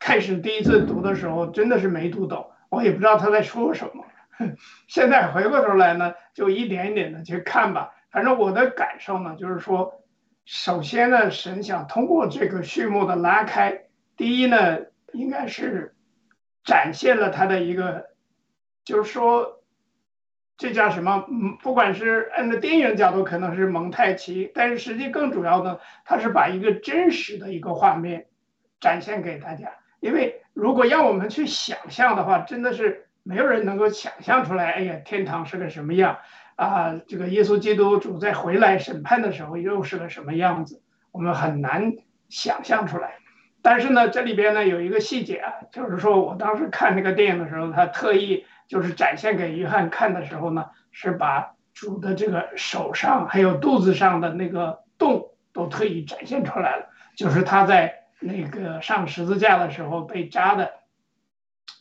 [0.00, 4.05] 开始第一次读的时候，真的是没读懂，我也不知道他在说什么。
[4.86, 7.94] 现在回过头来呢，就一点一点的去看吧。
[8.10, 10.02] 反正我的感受呢，就是说，
[10.44, 13.84] 首先呢，神想通过这个序幕的拉开，
[14.16, 14.78] 第一呢，
[15.12, 15.94] 应该是
[16.64, 18.06] 展现了他的一个，
[18.84, 19.62] 就是说，
[20.56, 21.26] 这叫什么？
[21.30, 28.28] 嗯，不管是按照电影角度，可能是蒙太奇，但是实际更主要的，他是把一个真实的一个画面
[28.80, 29.72] 展现给大家。
[30.00, 33.05] 因为如果让我们去想象的话，真的是。
[33.26, 36.18] 没有人能够想象出来，哎呀，天堂是个什么样
[36.54, 37.00] 啊？
[37.08, 40.80] 这个耶稣基督主在回来审判的时候又是个什么样子？
[41.10, 41.94] 我们很难
[42.28, 43.14] 想象出来。
[43.62, 60.70] 但是呢，这里边呢有一个细节啊，就是说我当时看那个电影的时候，他特意就是展现给约翰看的时候呢，是把主的这个手上还有肚子上的那个洞都特意展现出来了，就是他在那个上十字架的时候被扎的。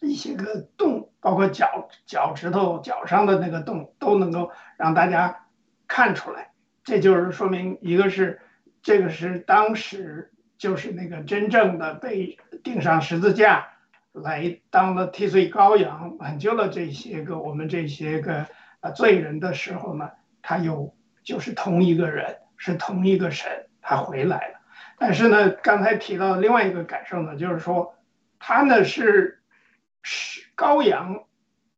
[0.02, 5.46] 一些个洞，包括脚脚趾头脚上的那个洞，都能够让大家
[5.88, 6.52] 看出来。
[6.84, 8.42] 这就是说明，一个是
[8.84, 13.70] 这个是当时就是那个真正的被钉上十字架
[14.12, 18.46] 来当了替罪羔羊，挽救了这些个我们这些个
[18.82, 20.12] 呃罪人的时候呢，
[20.42, 24.60] 他有就是同一个人，是同一个神，他回来了。
[25.00, 27.96] 但是呢，刚才提到另外一个感受呢，就是说
[28.40, 29.42] 他呢是。
[30.08, 31.24] 是羔羊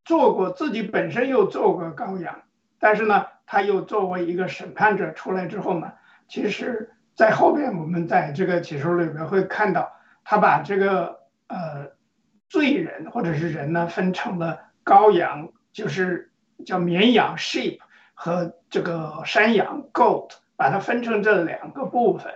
[0.04, 2.44] 做过，自己本身又做过羔羊，
[2.78, 5.94] 但是呢，他又作为一个审判者出来之后呢，
[6.28, 9.94] 其实，在后边我们在这个启示录里面会看到，
[10.26, 11.88] 他把这个呃
[12.50, 16.34] 罪人或者是人呢分成了羔羊，就是
[16.66, 17.80] 叫绵羊 sheep
[18.14, 22.34] 和这个山羊 goat，把它分成这两个部分。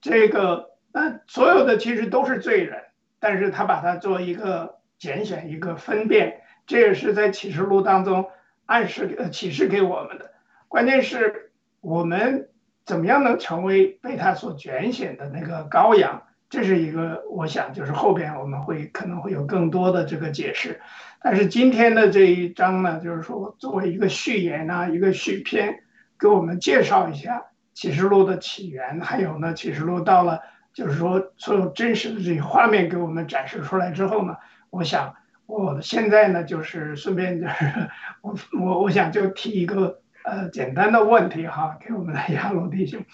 [0.00, 2.82] 这个那所有的其实都是罪人，
[3.20, 4.78] 但是他把它做一个。
[4.98, 8.30] 拣选一个分辨，这也是在启示录当中
[8.66, 10.32] 暗示呃启示给我们的。
[10.68, 12.48] 关键是我们
[12.84, 16.22] 怎么样能成为被他所拣选的那个羔羊？
[16.50, 20.80] 这是一个，我想就是后边我们会可能会有更多的这个解释。
[21.20, 25.82] 但是今天的这一章呢，就是说作为一个序言啊，一个序篇，
[26.18, 30.42] 给我们介绍一下启示录的起源，还有呢，启示录到了
[30.72, 34.36] 就是说所有真实的这些画面给我们展示出来之后呢，
[34.74, 35.14] 我想
[35.46, 37.54] 我现在呢就是顺便就是
[38.22, 43.04] 我我我想就提一个呃简单的问题哈，给我们的亚罗弟兄，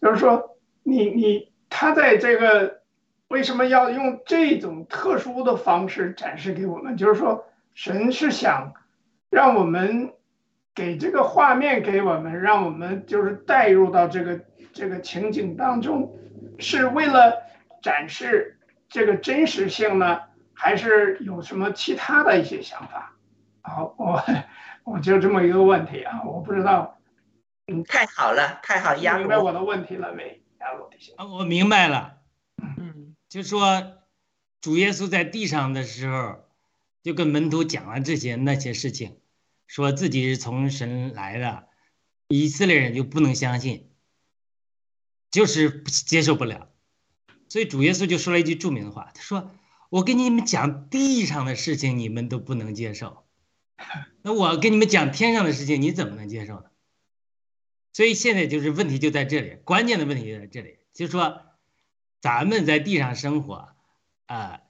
[0.00, 2.80] 就是说你你他在这个。
[3.30, 6.96] 为什么要用这种特殊的方式展示给我们？
[6.96, 8.72] 就是说，神是想
[9.30, 10.14] 让我们
[10.74, 14.40] 给这个画面给我们，让我们就是带入到这个
[14.72, 16.18] 这个情景当中，
[16.58, 17.34] 是为了
[17.80, 20.22] 展示这个真实性呢，
[20.60, 23.16] 还是有什么其他的一些想法？
[23.62, 24.22] 好，我
[24.84, 27.00] 我就这么一个问题啊，我不知道，
[27.66, 30.42] 嗯，太好了，太好，明白我的问题了没？
[30.58, 32.18] 亚罗弟兄，啊，我明白了，
[32.76, 33.16] 嗯。
[33.30, 33.94] 就说
[34.60, 36.44] 主耶稣在地上的时候，
[37.02, 39.16] 就跟门徒讲了这些那些事情，
[39.66, 41.68] 说自己是从神来的，
[42.28, 43.88] 以色列人就不能相信，
[45.30, 46.68] 就是接受不了，
[47.48, 49.50] 所以主耶稣就说了一句著名的话，他说
[49.90, 53.26] ：“我跟你们讲地上的事情，你们都不能接受，
[54.22, 56.64] 那我跟你们讲天上的事情，你怎么能接受呢？”
[57.92, 61.42] 所以现在就是问题就在这里，关键的问题就在这里，就是说。
[62.22, 63.74] 咱们在地上生活，
[64.26, 64.60] 啊，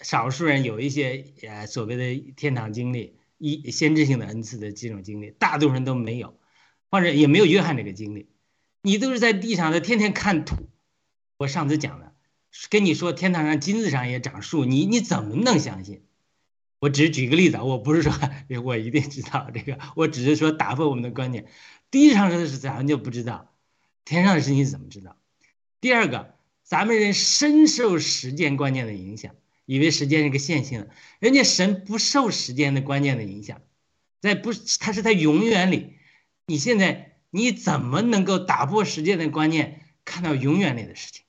[0.00, 6.40] 少数人有一些呃所谓的天堂经历，一先知性的恩赐的这种经历，大多数人都没有，
[6.90, 8.30] 或者也没有约翰这个经历。
[8.80, 10.56] 你都是在地上的，天天看土。
[11.36, 12.03] 我上次讲的，
[12.70, 16.02] 跟你说天堂上金子上也长树，你你怎么能相信？
[16.78, 18.12] 我只是举个例子啊，我不是说
[18.64, 21.46] 我一定知道这个，我只是说打破我们的观念。
[21.90, 23.52] 地上的事咱们就不知道，
[24.04, 25.16] 天上的事你怎么知道？
[25.80, 26.34] 第二个。
[26.66, 29.34] 咱们人深受时间观念的影响，
[29.66, 30.88] 以为时间是个线性的，
[31.18, 33.60] 人家神不受时间的观念的影响，
[34.22, 35.98] 在不，他是在永远里。
[36.46, 41.23] 你现在你怎么能够打破时间的观念，看到永远里的事情？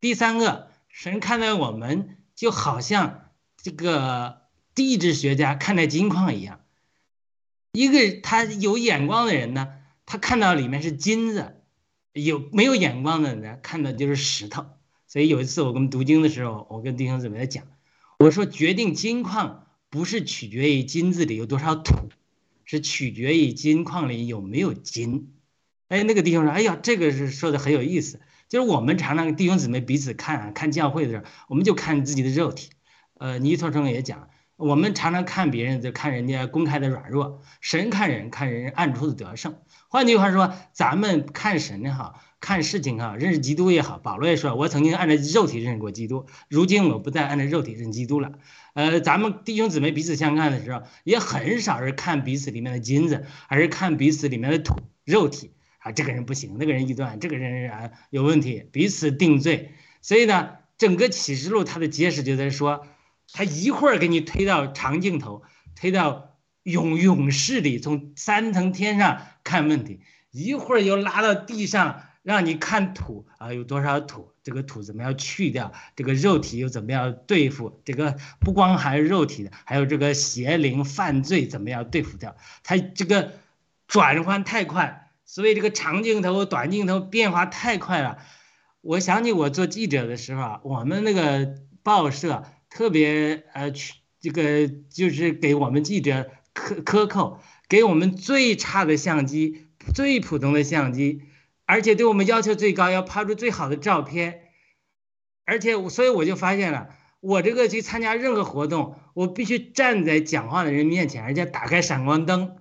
[0.00, 4.42] 第三个，神看待我们就好像这个
[4.74, 6.60] 地质学家看待金矿一样，
[7.72, 9.68] 一个他有眼光的人呢，
[10.06, 11.54] 他看到里面是金子。
[12.14, 14.64] 有没有眼光的人看的就是石头，
[15.06, 17.64] 所以有一次我们读经的时候，我跟弟兄姊妹在讲，
[18.18, 21.94] 我说决定金矿不是取决于金子里有多少土，
[22.64, 25.32] 是取决于金矿里有没有金。
[25.86, 32.70] 哎，那个弟兄说，哎呀，这个是说的很有意思，就是我们常常弟兄姊妹彼此看看教会的时候，我们就看自己的肉体。
[33.18, 39.56] 呃，尼托生也讲，我们常常看别人就看人家公开的软弱，神看人看人暗处的得胜。
[39.88, 43.98] 换句话说，咱们看神也好看事情哈，认识基督也好。
[43.98, 48.32] 保罗也说，我曾经按照肉体认识过基督，如今我不再按照肉体认基督了。
[48.74, 55.92] 呃，咱们弟兄姊妹彼此相看的时候，也很少是看彼此里面的金子，而是看彼此里面的土肉体啊。
[55.92, 59.72] 这个人不行，那个人异端，这个人啊有问题，彼此定罪。
[60.02, 62.86] 所以呢，整个启示录它的揭示就在说，
[63.32, 65.42] 他一会儿给你推到长镜头，
[65.74, 66.26] 推到。
[66.64, 70.00] 勇勇士里从三层天上看问题，
[70.30, 74.34] 一会儿又拉到地上让你看土啊，有多少土？
[74.42, 75.72] 这个土怎么样去掉？
[75.96, 77.80] 这个肉体又怎么样对付？
[77.86, 82.36] 这个不光还是肉体的，还有这个邪灵犯罪怎么样对付掉？
[82.64, 83.32] 它这个
[83.86, 88.16] 转换太快，所以这个长镜头、短镜头变化太快了。
[88.80, 93.70] 我想起我做记者的时候啊，我们那个报社特别呃
[94.20, 96.30] 这个就是给我们记者。
[96.54, 101.22] 克克扣给我们最差的相机，最普通的相机，
[101.66, 104.40] 而且对我们要求最高，要拍出最好的照片。
[105.44, 106.88] 而且，所以我就发现了，
[107.20, 112.56] 我这个去参加任何活动，我必须站在讲话的人面前，而且打开闪光灯，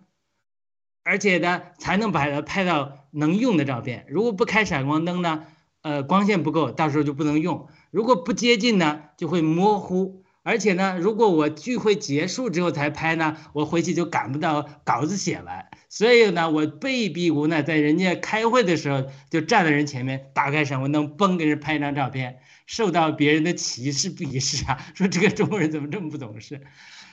[1.07, 4.05] 而且呢，才能把它拍到能用的照片。
[4.09, 5.45] 如果不开闪光灯呢，
[5.81, 7.69] 呃，光线不够，到时候就不能用。
[7.91, 10.23] 如果不接近呢，就会模糊。
[10.43, 15.67] 而且呢，如果我聚会结束之后才拍呢，我回去就赶不到稿子写完。
[15.87, 24.77] 所以呢，我被逼无奈，在人家开会的时候，就站在人前面，打开闪光灯，嘣，给人拍一张照片，受到别人的歧视鄙视啊！
[24.93, 26.61] 说这个中国人怎么这么不懂事？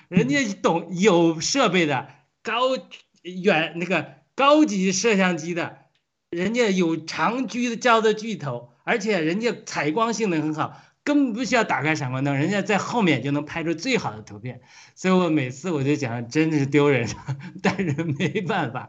[0.08, 2.08] 人家懂有设备的
[2.42, 2.76] 高
[3.24, 5.78] 远那个高级摄像机的，
[6.30, 10.80] 人家有长焦焦的巨头，而且人家采光性能很好。
[11.04, 14.62] 根本不需要打开闪光灯，人家在后面就能拍出最好的图片。
[14.94, 17.06] 所以我每次我就讲，真的是丢人，
[17.62, 18.88] 但是没办法。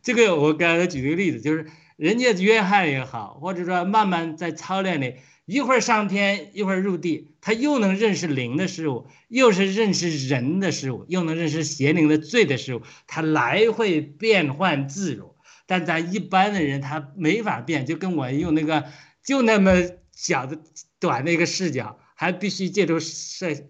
[0.00, 1.66] 这个我刚才举了个例子，就是
[1.96, 5.16] 人家约翰也好，或者说慢慢在操练里，
[5.46, 15.34] 一会儿上天，一会儿入地，他又能认识灵的事物，又是认识人的事物，又能认识邪灵的罪的事物，他来回变换自如。
[15.66, 18.84] 但咱一般的人他没法变，就跟我用那个
[19.24, 19.72] 就那么
[20.12, 20.58] 小的
[20.98, 23.66] 短的一个视角，还必须借助摄是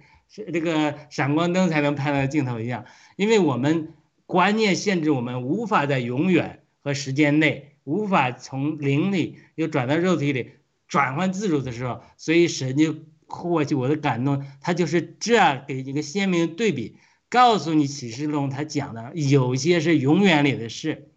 [0.53, 10.53] 这个闪光灯才能拍到镜头一样，因为我们观念限制我们，无法在永远和时间内，无法从灵里又转到肉体里
[10.89, 12.95] 转换自如的时候，所以神就
[13.27, 16.97] 获取我的感动，他就是这样给一个鲜明对比，
[17.29, 21.11] 告诉你启示录他讲的有些是永远里的事。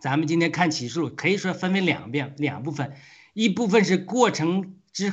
[0.00, 2.92] 咱们今天看启示录，可以说分为两遍两部分，
[3.34, 5.12] 一部分是过程之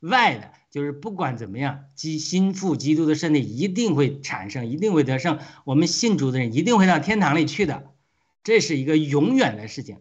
[0.00, 7.90] 外的，就是不管怎么样，基心腹基督的身体一定会产生，一定会得胜，我们信主的人一定会到天堂里去的，
[8.42, 9.98] 这是一个永远的事情，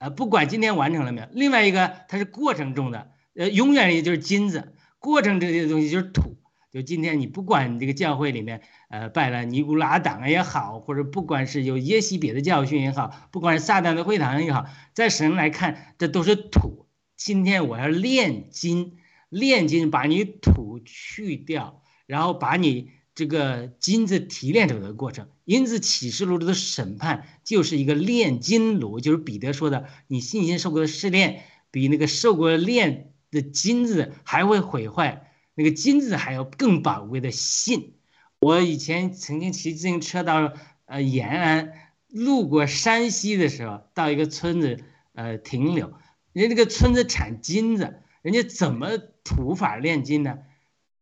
[0.00, 1.28] 呃，不管今天完成了没有。
[1.30, 6.38] 另外一个，它是过程中的，呃，永远也就是金子，过程这些东西就是土。
[6.72, 16.86] 就今天你不管你这个教会里面，呃，拜了尼古拉党也好，或者不管是有耶西别的教训也好，不管是撒旦的会堂也好，在神来看，这都是土。
[17.16, 18.96] 今天我要炼金，
[19.28, 25.28] 炼金把你土去掉，然后把你这个金子提炼出来的过程。
[25.50, 31.42] 因此启示录的审判就是一个炼金炉，就是彼得说的，你信心受过的试炼，
[31.72, 35.32] 比那个受过炼的金子还会毁坏。
[35.56, 37.94] 那个金子还有更宝贵的信。
[38.38, 40.52] 我以前曾经骑自行车到
[40.84, 41.72] 呃延安，
[42.06, 44.84] 路过山西的时候，到一个村子
[45.14, 45.92] 呃停留，
[46.32, 50.38] 人家那个村子产金子，人家怎么土法炼金呢？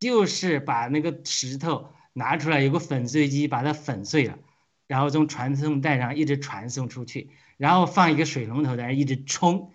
[0.01, 4.39] 就是把那个石头拿出来，有个粉碎机把它粉碎了，
[4.87, 9.73] 然后从传送带上一直传送出去，然后放一个水龙头在那一直冲，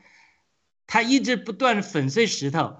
[0.87, 2.77] 它一直不断粉碎石头。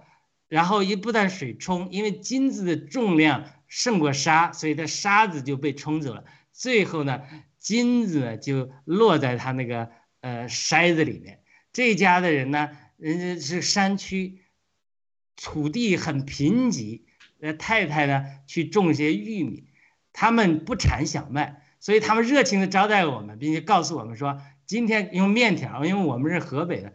[0.49, 6.26] 然后一不断水冲，因为金子的重量胜过沙，所以它沙子就被冲走了。
[6.51, 7.24] 最后呢，
[7.58, 9.89] 金子就落在他那个
[10.20, 11.41] 呃筛子里面。
[11.72, 14.43] 这家的人呢，人家是山区，
[15.36, 17.01] 土地很贫瘠，
[17.44, 19.68] 呃太太呢去种些玉米，
[20.14, 26.94] 他们不产小麦，所以他们热情的招待我们，并且告诉我们说，今天用面条，因为我们是河北的，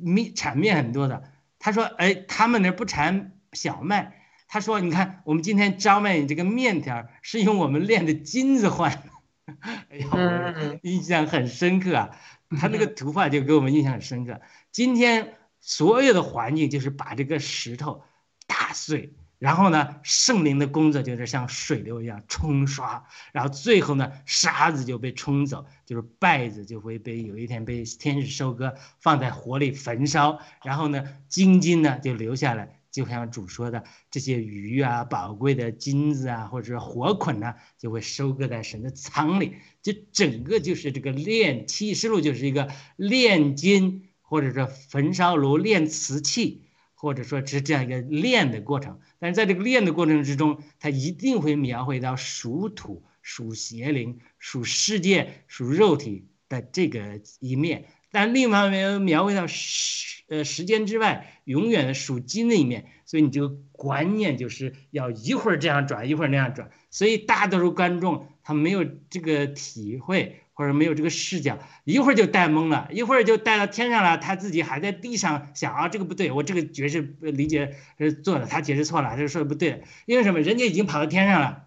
[0.00, 1.22] 面产面很多的。
[1.60, 4.16] 他说：“哎，他们那不产小麦。
[4.48, 9.54] 他说，你看，我们今天招卖你这个面条，是用我们炼的金子换的。
[9.90, 12.10] 哎呀，印象很深刻啊！
[12.58, 14.40] 他那个图画就给我们印象很深刻。
[14.72, 18.02] 今天所有的环境就是把这个石头
[18.48, 46.66] 打碎。”然后呢，圣灵的工作就是像水流一样冲刷，然后最后呢，沙子就被冲走，就是败子就会被有一天被天使收割，放在火里焚烧，然后呢，金金呢就留下来，就像主说的，这些鱼啊，宝贵的金子啊，或者是火捆呢，就会收割在神的仓里，就整个就是这个炼启示录就是一个炼金，或者说焚烧炉炼瓷器。
[47.00, 70.42] 或者说是这样一个练的过程，但是在这个练的过程之中，它一定会描绘到属土、属邪灵、属世界、属肉体的这个一面，但另一方面描绘到时呃时间之外永远的属金的一面，所以你这个观念就是要一会儿这样转，一会儿那样转，所以大多数观众他没有这个体会。
[70.52, 80.40] 或者没有这个视角，一会儿就带懵了，一会儿就带到天上了，他自己还在地上想啊，这个不对，我这个解释理解呃做的，他解释错了，他就说的不对，因为什么？
[80.40, 81.66] 人家已经跑到天上了，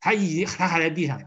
[0.00, 1.20] 他已经他还在地上，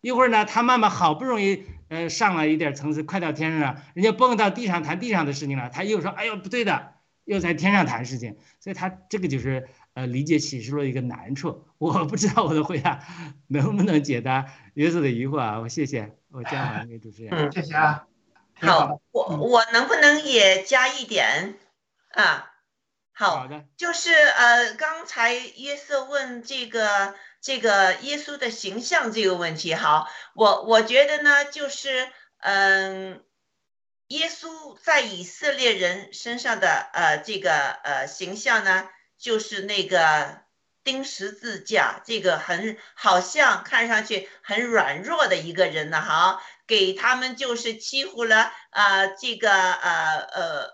[0.00, 6.92] 一会儿呢，他慢慢好不容易呃上了一点层次，快到天上了，人家蹦到地上谈地上的事情了，他又说，哎呦不对的，
[7.24, 9.68] 又在天上谈事情，所以他这个就是。
[9.92, 13.00] 呃，理解启示录一个难处，我不知道我的回答
[13.48, 15.58] 能不能解答约瑟的疑惑啊？
[15.58, 17.32] 我谢谢，我交还给主持人。
[17.32, 18.06] 嗯，谢谢啊。
[18.60, 21.58] 好，我我能不能也加一点
[22.12, 22.52] 啊？
[23.12, 32.08] 好的，就是呃，刚才约瑟问这个这个耶稣的形象这个问题，好，我我觉得呢，就是
[32.38, 33.24] 嗯，
[34.08, 37.52] 耶稣在以色列人身上的呃这个
[37.84, 38.88] 呃形象呢。
[39.22, 40.40] 就是那个
[40.82, 50.70] 钉十字架，这个很好像看上去很软弱的一个人呢，哈，给他们就是欺负了啊，这个呃呃，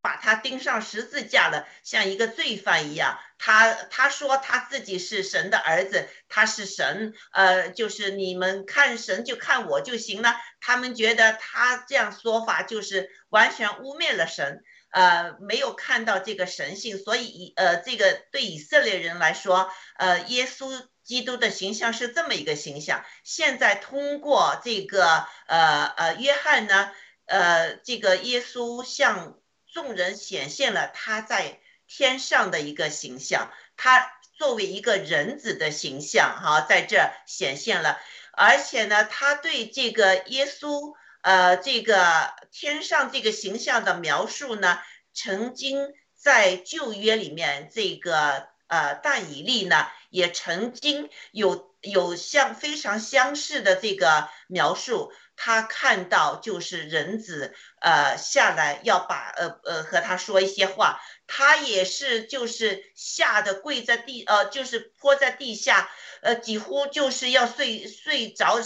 [0.00, 3.18] 把他钉上十字架了，像一个罪犯一样。
[3.38, 10.36] 他他说他自己是神的儿子，他是神，呃，就是你们看神就看我就行了。
[10.60, 14.62] 他们觉得他这样说法就是完全污蔑了神，
[14.92, 23.04] 呃，没有看到这个神性，所以呃，这个对以色列人来说，呃，耶稣基督的形象是这么一个形象。
[23.24, 26.92] 现在通过这个呃呃约翰呢，
[27.24, 29.38] 呃，这个耶稣向
[29.72, 37.98] 众人显现了他在天上的一个形象，他作为一个人子的形象，哈，在这显现了，
[38.32, 44.78] 而且呢，他对这个耶稣，呃，这个天上这个形象的描述呢，
[45.14, 61.00] 曾经在旧约里面，这个呃但以利呢，也曾经有有像非常相似的这个描述，他看到就是人子，呃，下来要把呃呃和他说一些话。
[61.26, 68.60] 他也是，就是吓得跪在地，呃，就是泼在地下，呃，几乎就是要睡睡着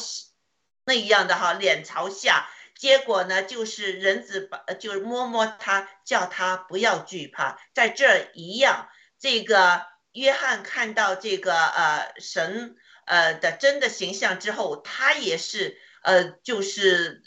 [0.87, 2.49] 那一样的哈，脸朝下。
[2.75, 7.59] 结果呢，就是人子把，就是摸摸他，叫他不要惧怕。
[7.75, 17.23] 在这一样，这个约翰看到这个呃神呃的真的形象之后，他也是呃就是。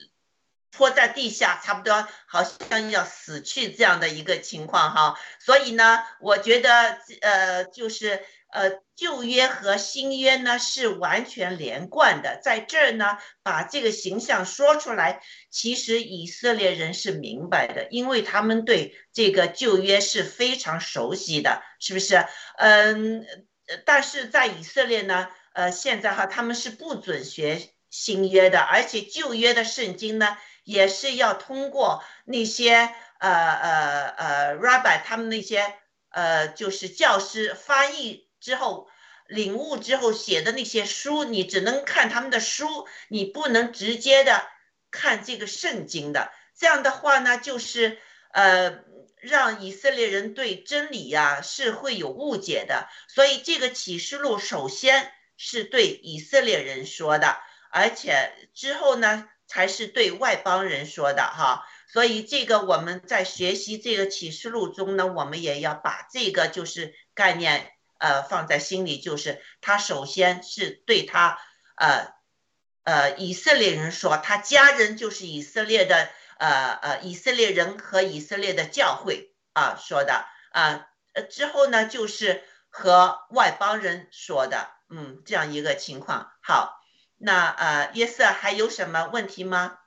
[0.71, 22.25] 拖在地下，差不多好像要死去这样的一个情况哈，所以呢，我觉得呃，就是呃，旧约和新约呢是完全连贯的，在这儿呢，把这个形象说出来，其实以色列人是明白的，因为他们对这个旧约是非常熟悉的，是不是？
[22.57, 23.25] 嗯，
[23.85, 30.37] 但是在以色列呢，呃，现在哈，他们是不准学新约的，而且旧约的圣经呢。
[30.65, 35.73] 也是要通过那些呃呃呃 rabbi 他们那些
[36.09, 38.87] 呃就是教师翻译之后
[39.27, 44.47] 领悟之后写的那些书，你只能看他们的书，你不能直接的
[44.91, 46.31] 看这个圣经的。
[46.57, 47.99] 这样的话呢，就是
[48.31, 48.79] 呃
[49.21, 52.87] 让以色列人对真理呀是会有误解的。
[53.07, 57.37] 所以这个启示录首先是对以色列人说的，
[57.71, 59.29] 而且之后呢。
[59.51, 71.37] 才是对外邦人说的哈，所以这个我们在学习这个启示录中呢，我们也要把这个就是概念呃放在心里，就是他首先是对他
[71.75, 72.13] 呃
[72.83, 86.77] 呃以色列人说，他家人就是以色列的呃呃以色列人和以色列的教会啊说的啊呃之后呢就是和外邦人说的，嗯这样一个情况好。
[87.21, 89.77] 那呃，约瑟还有什么问题吗？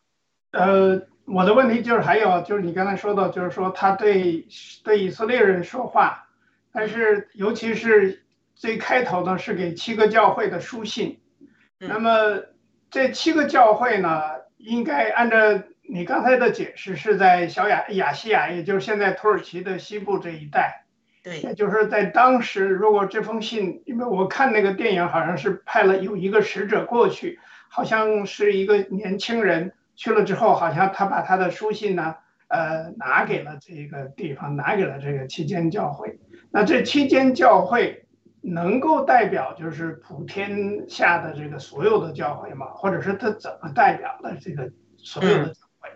[0.50, 4.46] 呃，我的问题就是还有就是你刚才说的，就是说他对
[4.84, 6.28] 对以色列人说话，
[6.72, 8.22] 但是尤其是
[8.54, 11.20] 最开头的是给七个教会的书信。
[11.78, 12.42] 那么
[12.90, 14.22] 这七个教会呢，
[14.56, 15.36] 应该按照
[15.82, 20.84] 你刚才的解释，是在小亚亚细亚，也就是现在土耳其的西部这一带。
[21.24, 32.16] 对，也就是在当时，如果这封信，因为我看那个电影，好像是派了有一个使者过去，好像是一个年轻人去了之后，好像他把他的书信呢，
[32.48, 36.18] 呃，拿给了这个地方，拿给了这个期间教会。
[36.52, 38.06] 那这期间教会
[38.42, 42.66] 能够代表就是普天下的这个所有的教会吗？
[42.74, 45.88] 或者是他怎么代表了这个所有的教会？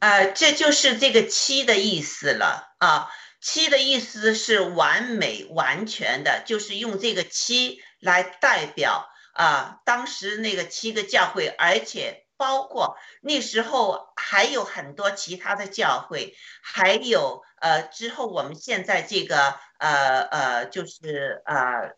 [0.00, 3.08] 呃，这就是这个七的意思了啊。
[3.40, 21.94] 七的意思是完美、完全的，就是用这个七来代表啊，当时那个七个教会，而且包括那时候还有很多其他的教会，还有呃之后我们现在这个呃呃就是呃。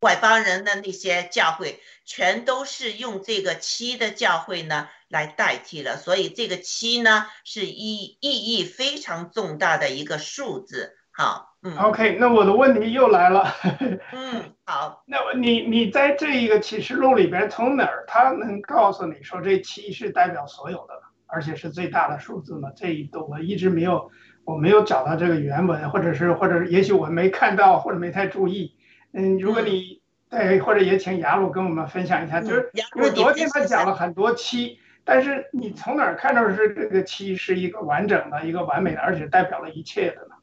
[0.00, 10.98] 外邦人的那些教会，全都是用这个七的教会呢来代替了，所以这个七呢是意意义非常重大的一个数字。
[11.10, 13.44] 好，嗯，OK，那我的问题又来了。
[14.14, 20.94] 嗯，好，那你你在这一个启示录里边，从哪儿他能告诉你说这七是代表所有的，
[21.26, 22.68] 而且是最大的数字呢？
[22.76, 24.12] 这一段我一直没有，
[24.44, 28.76] 我没有找到这个原文，或者是或者也许我没看到，或者没太注意。
[29.12, 40.36] 嗯，如果你对，或者也请雅鲁跟我们分享一下，就是因为昨天他讲了很多七，但是你从哪儿看到是这个七是一个完整的、一个完美的，而且代表了一切的呢？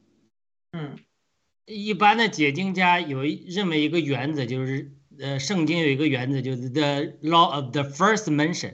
[0.76, 0.96] 嗯，
[1.66, 8.74] 一般的解经家有认为一个原则，就是呃，圣经有一个原则，就是 the law of the first mention，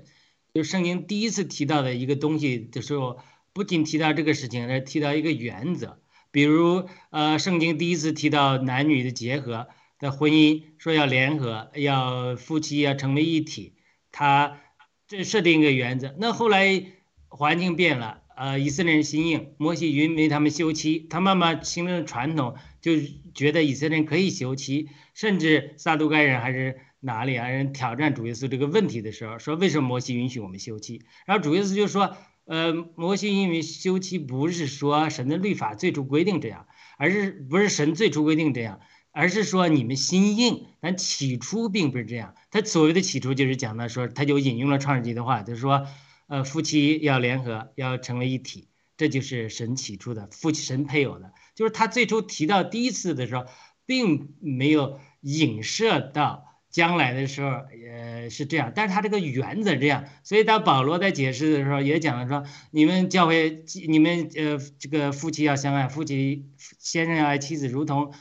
[0.54, 3.20] 就圣经第一次提到的一个东西的时候，
[3.54, 6.00] 不仅提到这个事情，而提到一个原则。
[6.32, 9.68] 比如呃，圣经第一次提到男女的结合
[10.00, 13.74] 的婚姻，说要联合，要夫妻要成为一体，
[14.12, 14.62] 他
[15.08, 16.16] 这设定一个原则。
[16.20, 16.86] 那后来
[17.28, 22.94] 环境变了，呃，以色列人心硬，摩西允为他们休妻，他慢慢形成传统，就
[23.34, 31.02] 觉得以色列人可以休妻，甚至撒都该人还是哪里啊人挑战主耶稣这个问题的时候，说为什么摩西允许我们休妻？
[31.26, 32.16] 然后主耶稣就说。
[32.46, 36.66] 呃，摩西因为休妻不是说神的律法最初规定这样，
[36.98, 38.80] 而是不是神最初规定这样，
[39.12, 40.66] 而是说你们心硬。
[40.80, 42.34] 但起初并不是这样。
[42.50, 45.86] 他所谓的起初就是讲的说，他就引用了创世纪的话，就是说，
[46.26, 48.68] 呃，夫妻要联合，要成为一体，
[48.98, 51.32] 这就是神起初的夫妻神配偶的。
[51.60, 53.46] 就是他最初提到第一次的时候，
[53.86, 56.46] 并没有影射到。
[56.72, 66.46] 将来的时候，呃，是这样，但是他这个原则这样，所以当保罗在解释的时候也讲了说，你们教会，你们呃，这个夫妻要相爱，夫妻
[66.78, 68.14] 先生要爱妻子，如同，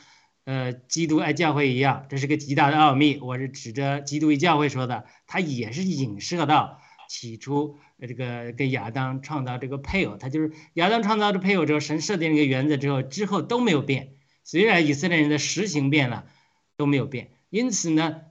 [0.45, 3.19] 呃，基督爱教会一样，这是个极大的奥秘。
[3.21, 16.27] 我是指着基督与教会说的，他也是影射到起初这个跟亚当创造这个配偶，他就是亚当创造的配偶之后，神设定一个原则之后，之后都没有变，虽然以色列人的实行变了，
[16.77, 17.31] 都没有变。
[17.49, 18.21] 因此呢，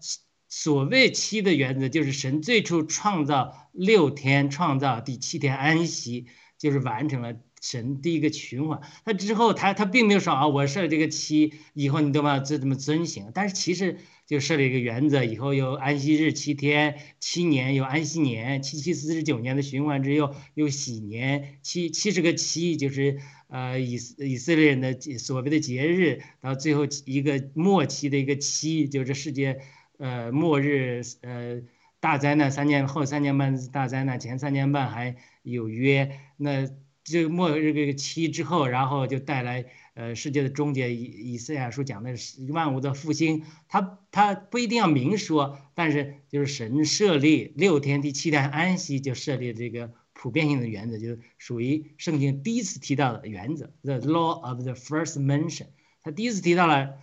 [0.49, 8.81] 所谓七的原则就是神最初创造六天，创造第七天安息，就是完成了神第一个循环。
[9.05, 13.33] 他之后，他他并没有说啊，我设这个七以后你都要这这么遵行。
[13.35, 13.99] 但是其实
[14.29, 23.18] 就设立一个原则，以后有安息日七天，七年有安息年，七七四十九年的循环之后有喜年，七七十个七就是。
[23.51, 29.62] 呃，以以色列人的所谓的节日，到最后一个末期的一个七，就是世界
[29.97, 31.62] 呃末日呃
[31.99, 36.68] 大灾难，三年后三年半大灾难，前三年半还有约，那
[37.05, 39.64] 这末日这个七之后，然后就带来
[39.99, 40.95] 呃世界的终结。
[40.95, 49.91] 以以赛亚书讲的是万物的复兴，他他不一定要明说，但是就是神设立六天，第七天安息，就设立这个。
[50.21, 55.69] 普遍性的原则就是属于圣经第一次提到的原则，the law of the first mention。
[56.03, 56.95] 他第一次提到了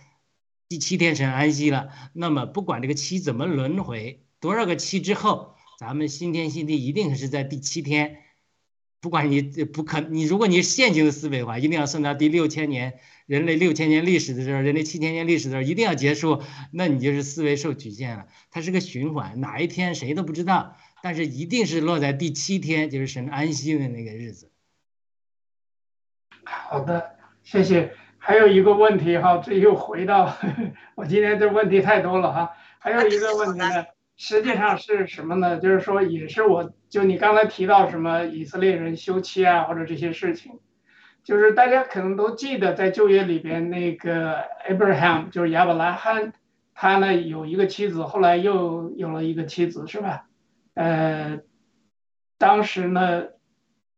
[0.68, 8.18] 第七天神安息了，那么不管这个七怎么轮回，多少个七之后，咱们新天新地一定是在第七天。
[9.00, 16.42] 不管你不可，你如果你是现行的思维的话，一定要算到第六千年人类六千年历史的时候，人类七千年历史的时候一定要结束，
[16.72, 18.26] 那你就是思维受局限了。
[18.50, 20.76] 它是个循环，哪一天谁都不知道。
[21.02, 24.50] 但是一定是落在第七天，就是神安息的那个日子。
[26.42, 27.94] 好的，谢谢。
[28.18, 30.36] 还有一个问题哈，这又回到
[30.96, 32.56] 我今天这问题太多了哈。
[32.80, 33.86] 还有一个问题呢，
[34.16, 35.58] 实际上是什么呢？
[35.58, 40.58] 就是说，也是我就你刚才提到什么以色列人休妻啊，或者这些事情，
[41.22, 46.32] 就是大家可能都记得，在旧约里边那个 Abraham 就是亚伯拉罕，
[46.74, 50.26] 他呢有一个妻子，后来又有了一个妻子，是吧？
[50.74, 51.40] 呃，
[52.38, 53.24] 当时呢，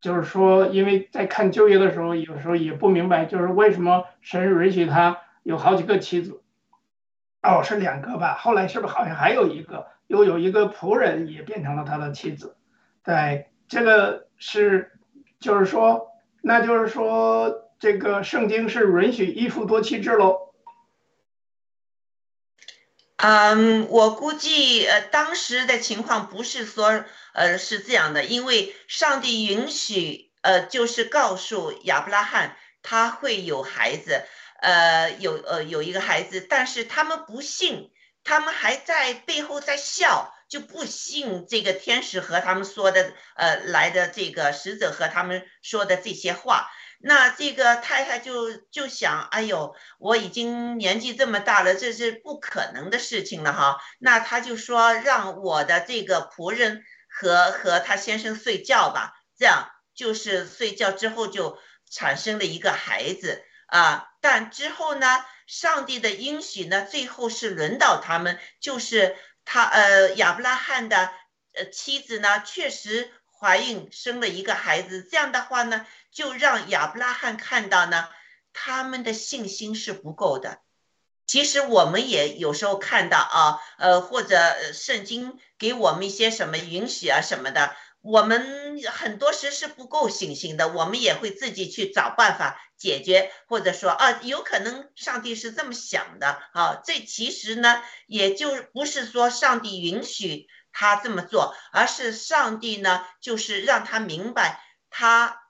[0.00, 6.42] 就是说，因为在看就业的时候，有时候也不明白，就是为什么神允许他有好几个妻子？
[7.42, 8.34] 哦，是两个吧？
[8.34, 12.56] 后来是不是好像还有一个，又有一个仆人也变成了他的妻子？
[13.04, 14.98] 对，这个是，
[15.38, 16.10] 就是说，
[16.42, 20.52] 那就是说，这个圣经是允许一夫多妻制喽？
[23.16, 27.04] 嗯，我估计呃，当时的情况不是说
[27.34, 34.22] 呃是这样的，因为上帝允许呃，就是告诉亚伯拉罕他会有孩子，
[34.60, 37.90] 呃，有呃有一个孩子，但是他们不信，
[38.28, 46.68] 他们还在背后在笑，就不信这个天使和他们说的呃来的这个使者和他们说的这些话。
[47.00, 53.78] 那这个太太就就想，哎呦，我已经年纪这么大了，这是不可能的事情了哈。
[53.98, 61.58] 那他就说，让我的这个仆人和和他先生睡觉吧，这样就是睡觉之后就
[61.90, 64.04] 产生了一个孩子啊。
[64.20, 65.06] 但之后呢，
[65.48, 71.10] 上帝的应许呢，最后是轮到他们，就是他呃亚伯拉罕的
[71.54, 73.10] 呃妻子呢，确实。
[73.40, 78.08] 怀孕生了一个孩子，这样的话呢，就让亚伯拉罕看到呢，
[78.52, 80.58] 他们的信心是不够的。
[81.24, 100.46] 其实我们也有时候看到啊，呃，或者圣经给我们一些什么允许啊什么的，我们很多时是不够信心的，我们也会自己去找办法解决，或者说啊，有可能上帝是这么想的啊，这其实呢，也就不是说上帝允许。
[100.70, 105.40] 他这么做，而是上帝呢，就是让他明白，他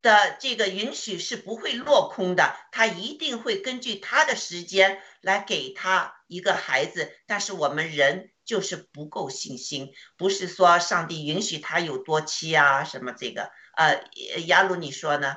[0.00, 7.12] 的这个允许是不会落空的，他一定会根据他的时间来给他一个孩子。
[7.26, 13.52] 但是我们人就是不够信心，不是说上帝允许他有多妻啊什么这个。
[13.76, 14.02] 呃，
[14.46, 15.36] 雅鲁你说呢？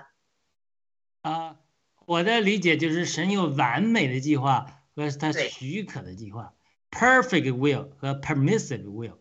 [1.22, 1.58] 啊，
[2.08, 6.56] 我的理解就是神有完美的计划和他许可的计划
[6.90, 9.20] ，perfect will 和 permissive will，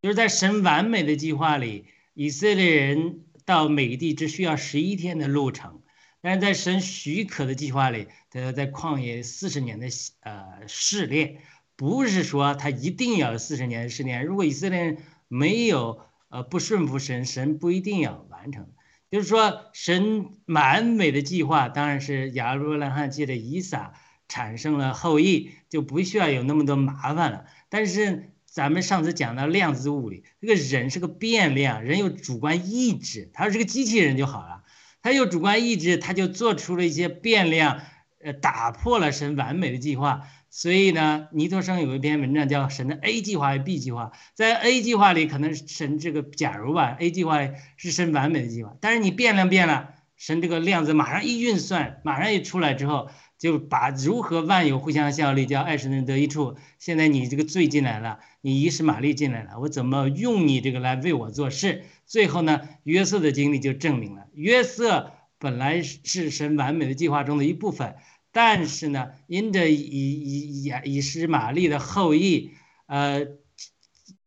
[0.00, 1.84] 就是在神完美的计划里，
[2.14, 5.82] 以色列人到美地只需要十一天的路程，
[6.22, 9.88] 但是在神许可的计划里，他要在旷野四十年的
[10.20, 11.42] 呃试炼，
[11.76, 14.96] 不是说他一定要四十年十年，如果以色列
[15.28, 18.68] 没有呃不顺服神，神不一定要完成。
[19.10, 23.92] 就是说，神完美的计划当然是亚伯拉罕借着以撒
[24.26, 27.44] 产生了后裔，就不需要有那么多麻烦了。
[27.68, 34.64] 但是咱们上次讲到量子物理，这个人是个变量，人有主观意志，他是个机器人就好了。
[35.02, 37.82] 他有主观意志，他就做出了一些变量，
[38.20, 40.26] 呃，打破了神完美的计划。
[40.56, 44.12] 所以呢，尼托生有一篇文章叫《神的 A 计划与 B 计划》。
[44.34, 47.40] 在 A 计划里，可能神这个假如吧，A 计划
[47.76, 56.54] 是神完美的计划，但是你变量变了，神这个量子马上一运算，马上一出来之后，就把如何万有互相效力，叫爱神的得一处。
[56.78, 61.82] 现在你这个罪进来了，你遗失玛丽进来了，我怎么用你这个来为我做事？
[62.06, 65.10] 最后呢，约瑟的经历就证明了，约瑟
[65.40, 67.96] 本来是神完美的计划中的一部分。
[68.34, 72.50] 但是呢，因着以以以以实玛利的后裔，
[72.86, 73.28] 呃，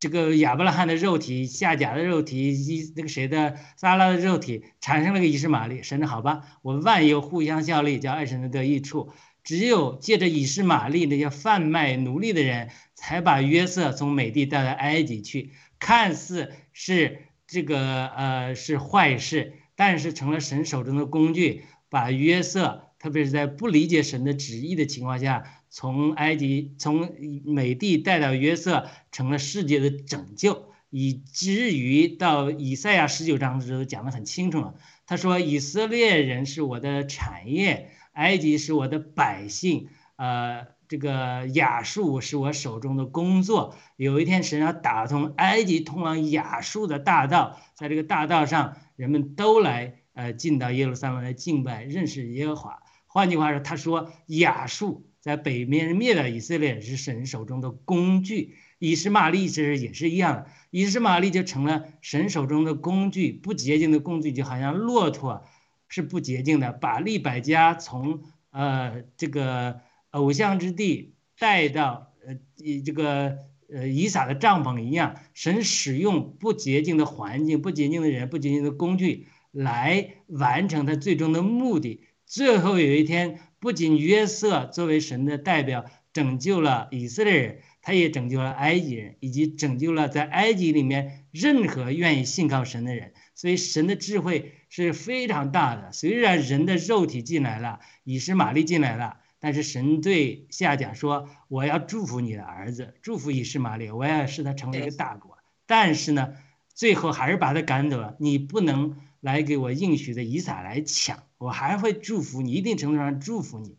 [0.00, 5.82] 这个亚伯拉罕的肉体、夏甲的肉体以那个谁的撒拉的肉体，产生了个以实玛利。
[5.82, 9.12] 神的好吧，我万有互相效力，叫爱神的得益处。
[9.44, 22.87] 只有借着以实玛利那些贩卖奴隶的人，才把约瑟从美地带到埃及去，看似是这个呃是坏事，但是成了神手中的工具，把约瑟。
[22.98, 27.12] 特别是在不理解神的旨意的情况下，从埃及、从
[27.44, 34.74] 美帝带到约瑟，成了世界的拯救，以至于到以赛亚十九章的时候讲得很清楚了。
[35.06, 43.76] 他说：“以色列人是我的产业，埃及是我的百姓，呃，这个亚述是我手中的工作。
[43.96, 52.82] 有一天，神要打通埃及通往亚述的大道，在这个大道上，人们都来呃进到耶路撒冷来敬拜、认识耶和华。”
[53.18, 65.42] 换句话说，他说亚述在北面灭了以色列是神手中的工具，以实玛利其实也是一样的，以实玛利就成了神手中的工具，不洁净的工具，就好像骆驼
[65.88, 68.20] 是不洁净的，把利百加从
[68.50, 69.80] 呃这个
[70.10, 72.38] 偶像之地带到呃
[72.84, 73.38] 这个
[73.68, 82.04] 呃以撒的帐篷一样，神使用不洁净的环境、不洁净的人、不洁净的工具来完成他最终的目的。
[82.28, 93.14] 最后有一天，不仅约瑟作为神的代表拯救了以色列人，他也拯救了埃及人，以及拯救了在埃及里面任何愿意信靠神的人。
[93.34, 95.90] 所以神的智慧是非常大的。
[95.92, 106.34] 虽然人的肉体进来了，以实玛利进来了，但是神对夏甲说：“我要祝福你的儿子，祝福以实玛利，我要使他成为一个大国。”但是呢，
[106.74, 108.16] 最后还是把他赶走了。
[108.20, 108.98] 你不能。
[109.20, 113.76] 来给我应许的以撒来抢，我还会祝福你，一定程度上祝福你。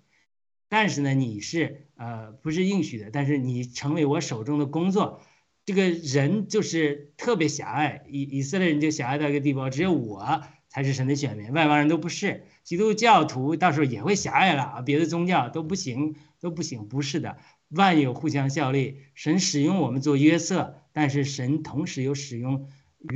[0.68, 5.22] 但是呢，你是呃不是应许的，但是你成为我手中的工作。
[5.66, 12.44] 这个人就是特别狭隘，以以色列人就狭隘到一个地步，只有我才是神的选民，外邦人都不是。
[12.64, 16.88] 基督教徒到时候也会狭隘了，别的宗教都不行，都不行。
[16.88, 17.38] 不是的，
[17.70, 22.68] 万有互相效力，神使用我们做约瑟，但是神同时又使用。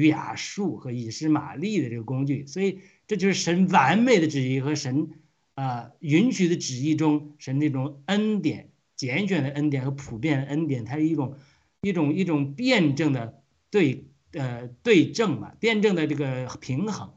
[0.07, 5.09] 亚述和以实玛利的这个工具，所以这就是神完美的旨意和神
[5.55, 11.35] 啊允许的旨意中神那种恩典、拣选的恩典和普遍的恩典，它是一种
[11.81, 17.11] 一种一种辩证的对呃对证嘛，辩证的这个平衡，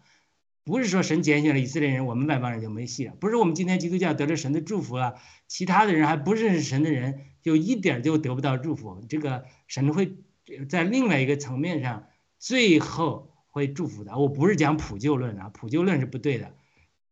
[0.65, 5.15] 不是说神拣选了以色列人，我们外邦人就没戏了；不是我们今天基督教得了神的祝福了，
[5.47, 9.05] 其他的人还不认识神的人就一点就得不到祝福。
[9.09, 10.17] 这个神会
[10.69, 12.09] 在另外一个层面上。
[12.39, 14.19] 最后会祝福的。
[14.19, 16.55] 我不是讲普救论啊，普救论是不对的。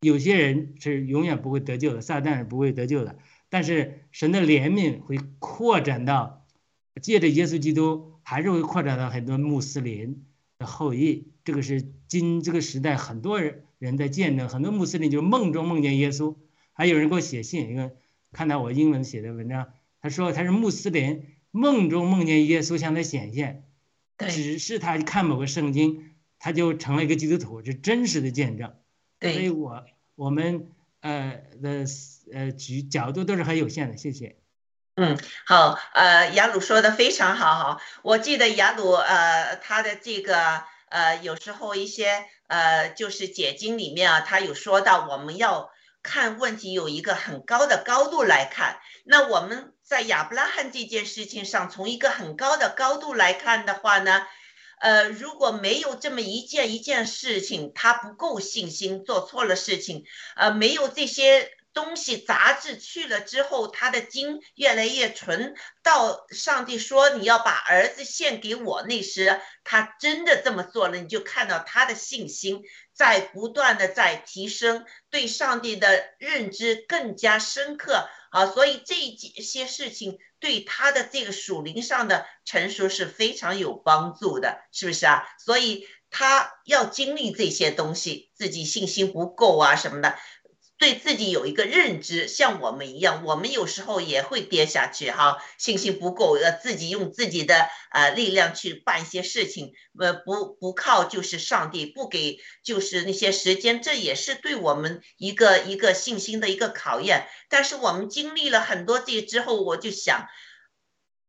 [0.01, 3.17] 有些人是永远不会得救的，撒旦是不会得救的。
[3.49, 6.45] 但是神的怜悯会扩展到，
[7.01, 10.25] 借着耶稣基督，还是会扩展到很多穆斯林
[10.59, 11.29] 的后裔。
[11.45, 16.37] 这个是今这个时代很多人人在见证，很多穆斯林就是梦中梦见耶稣。
[16.73, 17.93] 还有人给我写信，一个
[18.33, 19.69] 看到我英文写的文章，
[20.01, 23.65] 他说他是穆斯林，梦中梦见耶稣向他显现。
[24.19, 28.75] 只是他看某个圣经，他就成了一个基督徒，是真实的见证。
[29.19, 29.85] 对，所以我
[30.15, 30.69] 我们
[31.01, 31.85] 呃的
[32.33, 33.97] 呃举角度都是很有限的。
[33.97, 34.37] 谢谢。
[34.97, 48.79] 嗯好，呃，雅鲁说的非常好，哈，我记得雅鲁，呃，他的这个，呃，有时候一些，呃，就是解经里面啊，他有说到我们要看问题有一个很高的高度来看。
[49.05, 54.27] 那我们在亚伯拉罕这件事情上，从一个很高的高度来看的话呢，
[54.81, 60.05] 呃，如果没有这么一件一件事情，他不够信心，做错了事情，
[60.37, 61.53] 呃，没有这些。
[61.75, 65.57] 东西杂质去了之后，他的精越来越纯。
[65.83, 70.99] 到上帝说你要把儿子献给我那时，他真的这么做了。
[70.99, 72.63] 你就看到他的信心
[72.93, 78.47] 在不断的在提升，对上帝的认知更加深刻啊。
[78.47, 85.25] 所以这几些事情对他的这个属灵上的成熟是非常有帮助的，是不是啊？
[85.39, 90.17] 所以他要经历这些东西，自己信心不够啊什么的。
[90.85, 107.29] 对自己有一个认知，像我们一样，我们有时候也会跌下去哈，信心不够，要自己用自己的呃力量去办一些事情，呃不不靠就是上帝不给就是那些时间，这也是对我们一个一个信心的一个考验。
[107.49, 110.27] 但是我们经历了很多这之后，我就想，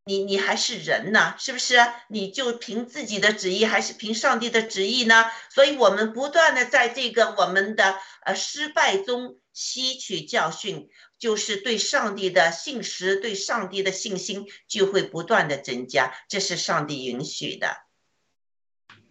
[0.05, 1.77] 你你还是人呢，是不是？
[2.07, 5.25] 你就凭自己的旨意，还是凭上帝的旨意呢？
[5.49, 9.37] 所以我们不断的在这个我们的呃失败中。
[9.55, 17.77] 吸取教训，就是对上帝的信实，对上帝的信心就会不断的增加，这是上帝允许的，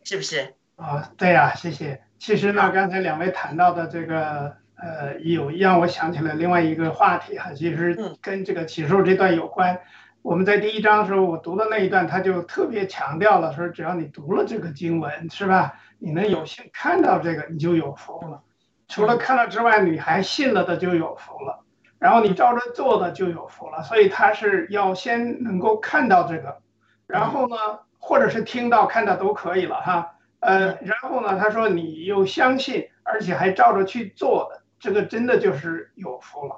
[0.04, 0.52] 是不是？
[0.76, 2.02] 啊，对呀，谢谢。
[2.18, 9.80] 其实呢，刚才两位谈到的这个，呃，有让我想起了另外一个话题哈，其实跟这个起诉这段有关。
[10.24, 15.74] 我们在第一章的时候，我读的那一段，他就特别强调了，说只要你读了这个经文，是吧？
[15.98, 18.40] 你能有幸看到这个，你就有福了。
[18.88, 21.62] 除了看到之外，你还信了的就有福了，
[21.98, 23.82] 然后你照着做的就有福了。
[23.82, 26.62] 所以他是要先能够看到这个，
[27.06, 27.56] 然后呢，
[27.98, 30.14] 或者是听到、看到都可以了哈。
[30.40, 36.56] 呃，然后呢，他说你又相信，而且还照着去做的，这个真的就是有福了。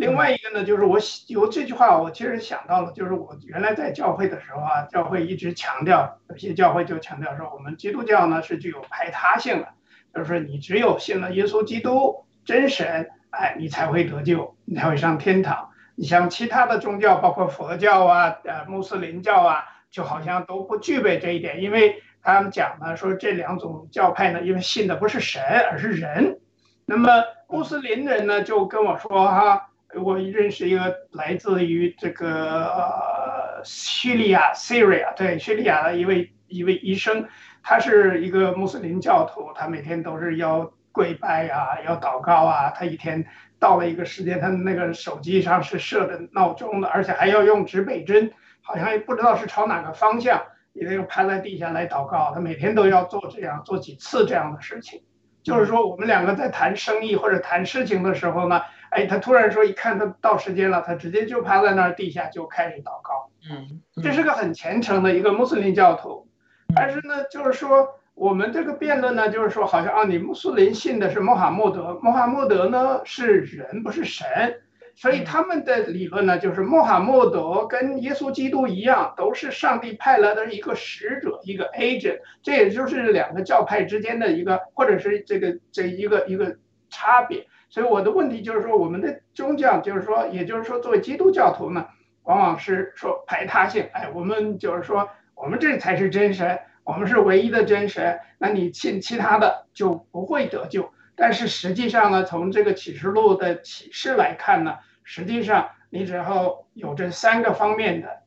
[0.00, 9.68] 另外一个呢，就是我有这句话，我其实想到了，就是我原来在教会的时候啊，教会一直强调，有些教会就强调说，我们基督教呢是具有排他性的。
[10.14, 15.68] 就是说，你只有信了耶稣基督真神，哎，你才会得救，你才会上天堂。
[15.96, 26.40] 你像其他的宗教，包括佛教啊、呃穆斯林教啊，就好像都不具备这一点，因为他们讲呢，说这两种教派呢，因为信的不是神，而是人。
[26.86, 27.10] 那么
[27.48, 37.26] 穆斯林人呢，就跟我说哈，我认识一个来自于这个呃叙利亚 （Syria） 对叙利亚的一位一位医生。
[37.62, 42.70] 他是一个穆斯林教徒，他每天都是要跪拜啊，要祷告啊。
[42.70, 43.26] 他一天
[43.58, 50.42] 到了一个时间，他那个手机上是设的闹钟的，而且还要用指北针，好像也不知道是朝哪个方向，
[50.72, 52.32] 也得趴在地下来祷告。
[52.34, 55.02] 他每天都要做这样做几次这样的事情。
[55.42, 63.30] 就是说，我们两个在谈生意或者谈事情的时候呢，哎，他突然说一看他到时间了，他直接就趴在那儿地下就开始祷告。
[63.50, 66.26] 嗯，这是个很虔诚的一个穆斯林教徒。
[66.74, 74.60] 但是呢，就是说，我们这个辩论呢，就是说，好像啊，你穆斯林信的是穆罕默德，穆罕默德呢是人，不是神，
[74.94, 86.56] 所以他们的理论呢，就是穆罕默德跟耶稣基督一样，都是上帝派来的一个使者，一个 agent，这也就是两个教派之间的一个，或者是这个这一个一个
[86.88, 87.46] 差别。
[87.70, 91.86] 所以我的问题就是说，我们的宗教，就是说，也就是说，作为基督教徒呢，
[92.24, 95.08] 往往是说排他性，哎，我们就是说。
[95.42, 98.20] 我们这才是真神，我们是唯一的真神。
[98.36, 100.92] 那你信其他的就不会得救。
[101.16, 108.18] 但是实际上呢，从这个启示录的启示来看呢，实际上你只要有这三个方面的，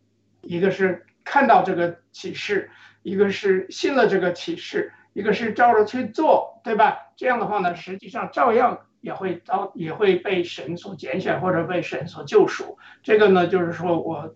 [0.41, 2.71] 一个是看到这个启示，
[3.03, 7.11] 一个是信了这个启示，一个是照着去做，对吧？
[7.15, 12.79] 这样的话呢，实际上照样也会遭也会被神所拣选或者被神所救赎。
[13.03, 14.33] 这个呢，就是说我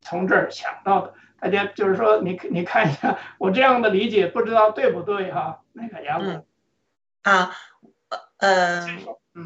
[0.00, 1.14] 从这儿想到的。
[1.38, 5.60] 大家就是说，你你看一下我这样的理解，不知道对不对哈？
[5.74, 6.46] 那个杨总
[7.22, 7.54] 啊，
[8.38, 8.86] 呃，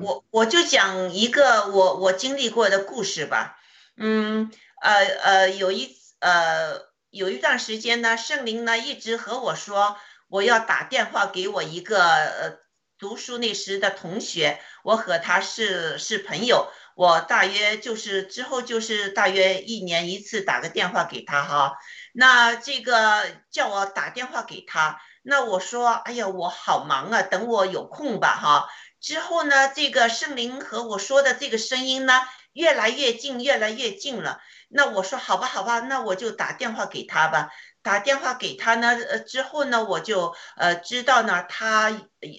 [0.01, 3.59] 我我就讲一个我我经历过的故事吧。
[3.97, 6.79] 嗯，呃呃，有一呃
[7.11, 9.97] 有一段时间呢，圣灵呢一直和我说，
[10.29, 12.59] 我要打电话给我一个呃
[13.01, 16.69] 读书那时的同学，我和他是是朋友。
[16.95, 21.79] 我大约就是之后就是大约一年一次打个电话给他哈，
[22.13, 28.69] 那这个叫我打电话给他，那我说，哎呀，我好忙啊，等我有空吧，哈。
[29.01, 32.21] 之后呢，这个圣灵和我说的这个声音呢，
[32.53, 34.43] 越来越近，越来越近了。
[34.69, 37.51] 那我说，好吧，好吧，那我就打电话给他吧。
[37.83, 41.91] 打电话给他呢，呃，之后呢，我就呃知道呢，他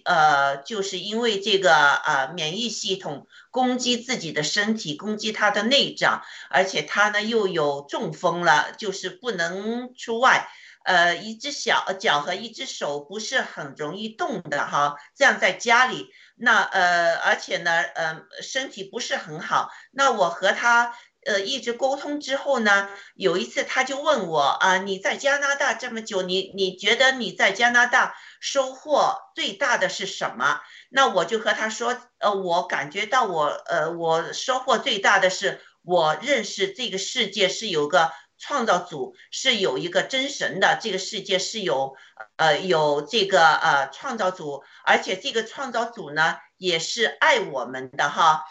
[0.05, 10.47] 呃就是因为这个呃免疫系统攻击自己的身体，攻击他的内脏，而且他呢又有中风了，就是不能出外，
[10.85, 20.95] 呃，一只小脚和一只手不是很容易动的哈，这样在家里，那呃，而且呢，呃，身体不是很好，那我和他。
[21.25, 30.61] 呃，一直沟通之后呢，有一次他就问我啊，你在加拿大这么久，你你觉得你在加拿大收获最大的是什么？
[30.89, 41.95] 那我就和他说，呃，我感觉到我呃，我收获最大的是我认识这个世界是有个创造主，是有一个真神的，这个世界是有
[42.37, 48.43] 呃有这个呃创造主，而且这个创造主呢也是爱我们的哈。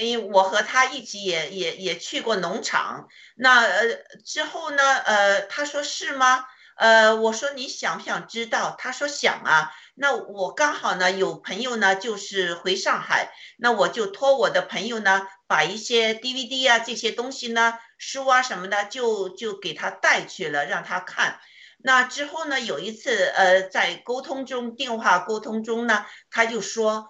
[0.00, 3.82] 因为我和他一起也也也去过农场，那呃
[4.24, 6.44] 之后呢，呃他说是吗？
[6.76, 8.74] 呃我说你想不想知道？
[8.78, 9.72] 他说想啊。
[9.98, 21.40] 那我刚好呢有朋友呢就是回上海，那我就托我的朋友呢把一些 DVD 啊这些东西呢书啊什么的就就给他带去了让他看。
[21.78, 27.08] 那之后呢有一次呃在沟通中电话沟通中呢他就说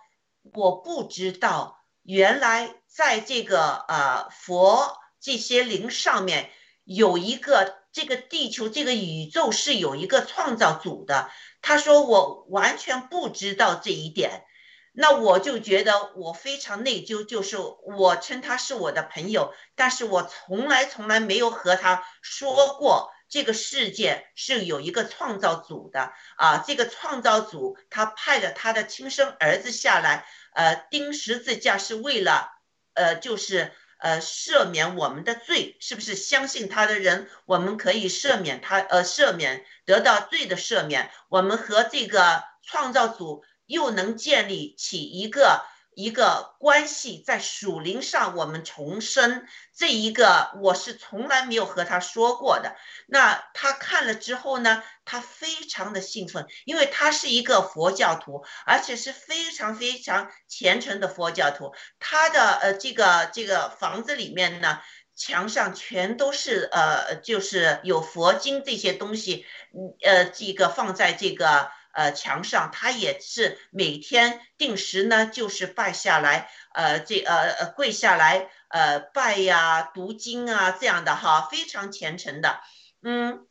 [0.54, 1.84] 我不知道。
[2.06, 6.50] 原来在这个呃佛这些灵上面
[6.84, 11.28] 有一个这个地球这个宇宙是有一个创造主的。
[11.62, 14.44] 他说我完全不知道这一点，
[14.92, 30.26] 那我就觉得我非常内疚，就是我称他是我的朋友，但是我从来从来没有和他说过这个世界是有一个创造主的啊，这个创造主他派了他的亲生儿子下来。
[30.52, 32.50] 呃，钉十字架是为了，
[32.94, 36.14] 呃，就是呃赦免我们的罪，是不是？
[36.14, 41.10] 相信他的人，我们可以赦免他，呃，赦免得到罪的赦免。
[41.28, 45.62] 我们和这个创造主又能建立起一个。
[45.96, 52.76] 一个关系在属灵上，我们重生这一个，我是从来没有和他说过的。
[53.06, 61.72] 那他看了之后呢，他非常的兴奋，因为他是一个佛教徒，而且是非常非常虔诚的佛教徒。
[61.98, 64.80] 他的呃这个这个房子里面呢，
[65.14, 71.70] 墙上全都是呃就是有佛经这些东西，嗯呃这个放在这个。
[71.96, 82.60] 呃，墙上他也是每天定时呢，就是拜下来，呃，这呃呃跪下来，呃拜呀，读经啊，这样的哈，非常虔诚的。
[83.00, 83.46] 嗯，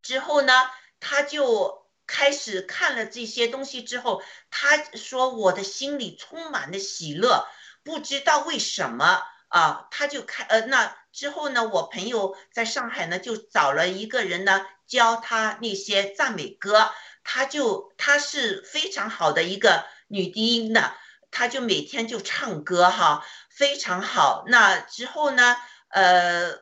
[0.00, 0.52] 之后呢，
[1.00, 4.22] 他就开始看了这些东西之后，
[4.52, 7.48] 他说我的心里充满了喜乐，
[7.82, 16.92] 不知道为什么啊，他就开呃那之后呢，我朋友在上海呢就找了一个人呢教他那些赞美歌。
[17.32, 20.92] 她就她是非常好的一个女低音的，
[21.30, 24.42] 她就每天就唱歌哈，非常好。
[24.48, 25.56] 那之后呢，
[25.90, 26.58] 呃，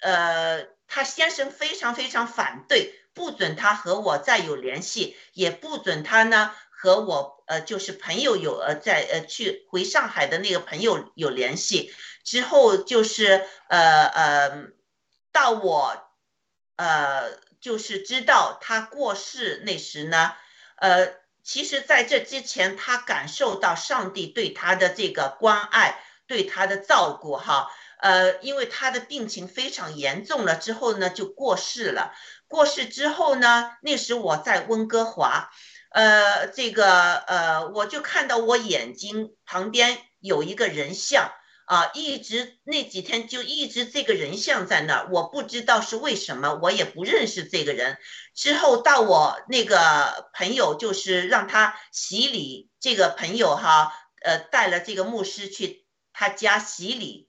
[0.00, 11.94] 呃，她先生非常非常反对，不准她和我再有联系，也不准她呢和我呃就是朋友有呃在呃去回上海的那个朋友有联系。
[12.24, 14.66] 之后就是呃呃
[15.30, 16.10] 到我
[16.74, 17.44] 呃。
[17.64, 20.34] 就是知道他过世那时呢，
[20.76, 27.70] 呃，其实在这之前，他感受到上帝对他的这个关爱，对他的照顾，哈，
[28.00, 32.12] 呃，因为他的病情非常严重了，之后呢就过世了。
[32.48, 35.48] 过世之后呢，那时我在温哥华，
[35.88, 41.32] 呃，这个呃，我就看到我眼睛旁边有一个人像。
[41.66, 47.96] 啊，一直那几天就一直这个人像在那儿，我不知道是为什么，我也不认识这个人。
[48.34, 57.28] 之后到我那个朋友，就是让他洗礼，这个朋友哈，呃，带了这个牧师去他家洗礼，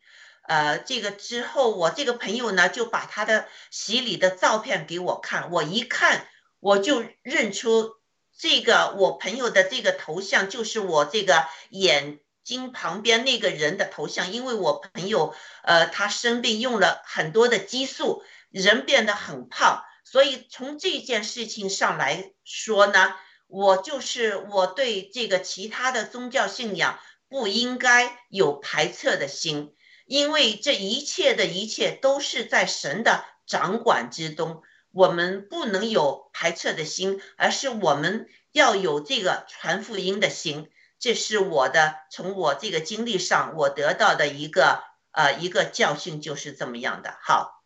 [0.49, 6.27] 呃，这个之后我这个朋友呢就把他的洗礼的照片给我看，我一看
[6.59, 7.93] 我就认出
[8.37, 12.19] 这个我朋友的这个头像就是我这个眼。
[12.45, 23.15] 经旁边那个人的头像，因为我朋友，呃，他生病用了很多的激素，人变得很胖，所以从这件事情上来说呢，
[23.47, 29.73] 我就是我对这个其他的宗教信仰不应该有排斥的心，
[30.05, 34.61] 因为这一切的一切都是在神的掌管之中，
[34.91, 40.69] 我们不能有排斥的心，而是我们要有这个传福音的心。
[41.05, 47.15] 这是我的从我这个经历上我得到的一个呃一个教训，就是这么样的。
[47.21, 47.63] 好，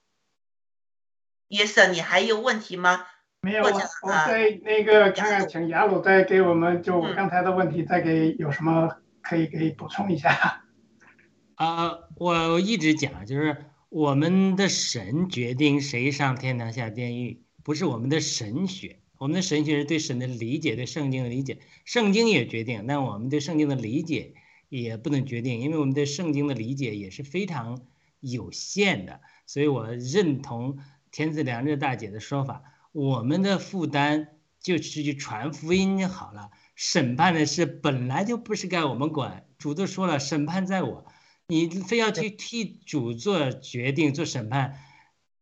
[1.48, 3.06] 约瑟，你还有问题吗？
[3.40, 10.66] 没有啊或者，我啊再那个看看，请雅鲁再给我们就刚才的问题再给有什么可以给补充一下。
[11.56, 18.99] 啊、我一直讲，就是我们的神决定谁上天堂下地狱，不是我们的神学。
[19.20, 24.34] 我们的神学是对神的理解，对圣经的理解，圣经也决定，但我们对圣经的理解
[24.70, 27.82] 也不能决定，因为我们对圣经的理解也是非常
[28.22, 29.20] 有限的。
[29.46, 30.80] 所以我认同
[31.12, 34.30] 田子良这大姐的说法，我们的负担
[34.62, 39.46] 就是去传福音就好了，审判的事本来就不是该我们管。
[39.58, 41.06] 主都说了，审判在我。
[41.48, 44.80] 你非要去替主做决定、做审判，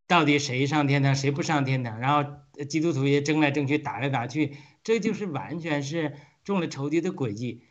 [0.07, 1.99] 到底谁上天堂，谁不上天堂？
[1.99, 7.63] 然后呃基督徒也争来争去、打来打去，这就是完全是中了仇敌的诡计。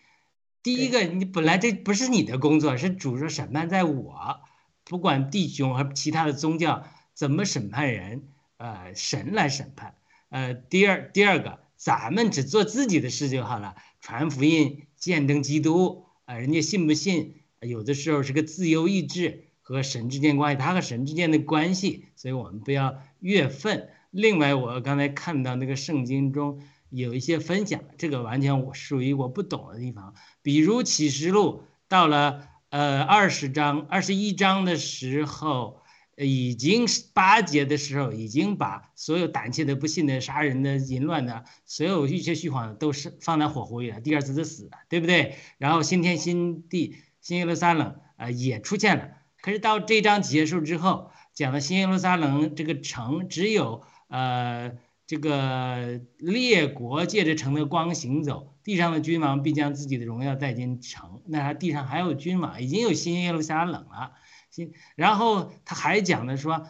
[0.63, 4.41] 第一个，你本来这不是你的工作，是主说审判在我，
[4.85, 9.95] 不管弟兄和其他的宗教怎么审判人，呃，神来审判。
[10.29, 17.35] 呃，第二第二个，咱们只做自己的事就好了，传福音、见证基督，呃、人家信不信？
[17.61, 23.89] 有的时候是个自由意志和神之间关系，他和神之间的关系，所以我们不要越分。
[24.17, 35.83] 另外，我刚才看到那个圣经中有一些分享，这个完全我属于我不懂的地方，比如启示录到了呃二十章、二十一章的时候，
[36.17, 45.37] 已经是八节的时候，已经把所有胆怯的、不信的、杀人的、淫乱的，所有一切虚谎的都是放在火湖里了，第二次的死了，对不对？
[45.59, 46.97] 然后新天新地。
[47.21, 49.09] 新耶路撒冷啊、呃、也出现了，
[49.43, 53.83] 可是到这章结束之后，讲的新耶路撒冷这个城只有
[54.17, 54.73] 呃
[55.07, 61.21] 这个列国借着城的光行走，地上的君王必将自己的荣耀带进城。
[61.27, 64.13] 那地上还有君王，已经有新耶路撒冷了。
[64.51, 66.67] 新，然后他还讲的说，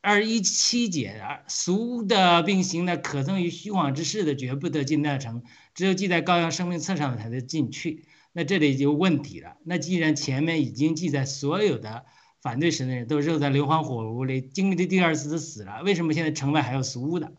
[0.00, 8.06] 二一七节，俗的并行的，可憎于虚妄之事的，绝不得进那城，只有记在羔羊生命册上的才能进去。
[8.32, 9.56] 那这里就问题了。
[9.64, 12.04] 那既然前面已经记载所有的
[12.42, 17.32] 反对神的人都扔在硫磺火炉里经历的第二次的死了，为什么现在城外还有俗的？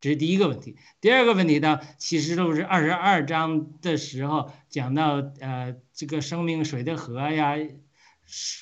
[0.00, 0.76] 这是第一个问题。
[1.00, 7.56] 第二个问题呢，启示录是二十二章的时候讲到，呃，这个生命水的河呀，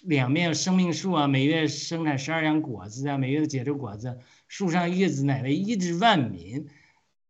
[0.04, 6.68] 两面生命树啊，每月生产十二样果子啊，每月都结着果子，树上叶子乃为医治万民。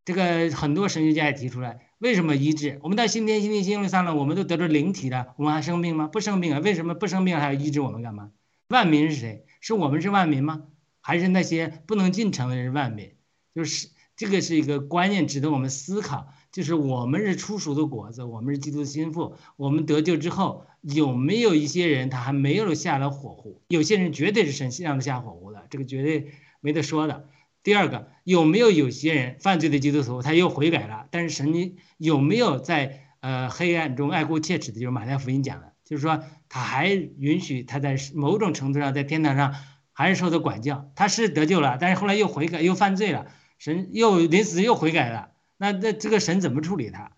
[0.05, 1.89] 这个很多神学家也提出来。
[1.99, 2.81] 为什么医治？
[2.83, 6.09] 我们到新天新地新路撒冷，我们都得着灵体了，我们还生病吗？
[6.09, 6.59] 不生病啊！
[6.59, 8.31] 为什么不生病还要医治我们干嘛？
[8.73, 9.45] 万民是谁？
[9.61, 10.63] 是我们是万民吗？
[11.03, 13.13] 还是那些不能进城的人是万民？
[13.55, 16.33] 就是这个是一个观念，值得我们思考。
[16.51, 23.63] 就是我们是初熟的果子，我们是基督的心腹，我们得救之后，有没有一些人他还没有下了火湖？
[23.69, 27.29] 有些人绝对是神让他下火湖的，这个绝对没得说的。
[27.63, 31.07] 第二个，有没有有些人犯罪的基督徒，他又悔改了？
[31.11, 34.81] 但是神有没有在呃黑暗中爱过切齿的？
[34.81, 36.23] 就是马太福音讲的，就是说
[36.53, 39.55] 他还允许他在某种程度上在天堂上
[39.95, 47.13] 还是受到管教，他是得救了，但是后来又悔改又犯罪了，神又临死又悔改了，那那这个神怎么处理他？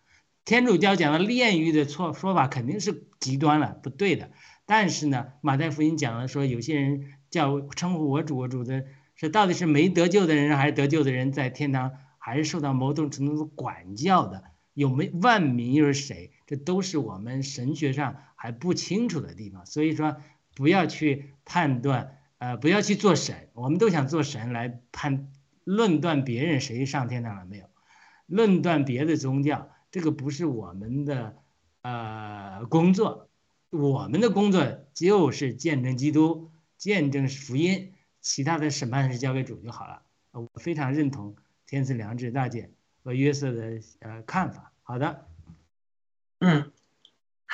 [0.45, 4.31] 天主教讲的炼狱的错说法肯定是极端了，不对的。
[4.67, 8.85] 但是呢，马太福音讲了说，有些人叫称呼我主我主的。
[9.17, 14.43] 是到底是没得救的人，还是得救的人在天堂，还是受到某种程度的管教的？
[14.75, 16.33] 有没万民又是谁？
[16.47, 19.65] 这都是我们神学上还不清楚的地方。
[19.65, 20.19] 所以说，
[20.55, 23.49] 不要去判断，呃，不要去做神。
[23.55, 25.33] 我们都想做神来判
[25.65, 27.71] 论断别人谁上天堂了没有，
[28.27, 31.39] 论断别的宗教，这个不是我们的
[31.81, 33.31] 呃工作。
[33.71, 37.95] 我们的工作就是见证基督，见证福音。
[38.21, 40.03] 其他的审判是交给主就好了。
[40.33, 41.35] 我非常认同
[41.67, 42.71] 天赐良知大姐
[43.03, 44.73] 和约瑟的呃看法。
[44.83, 45.27] 好的，
[46.41, 46.73] 嗯，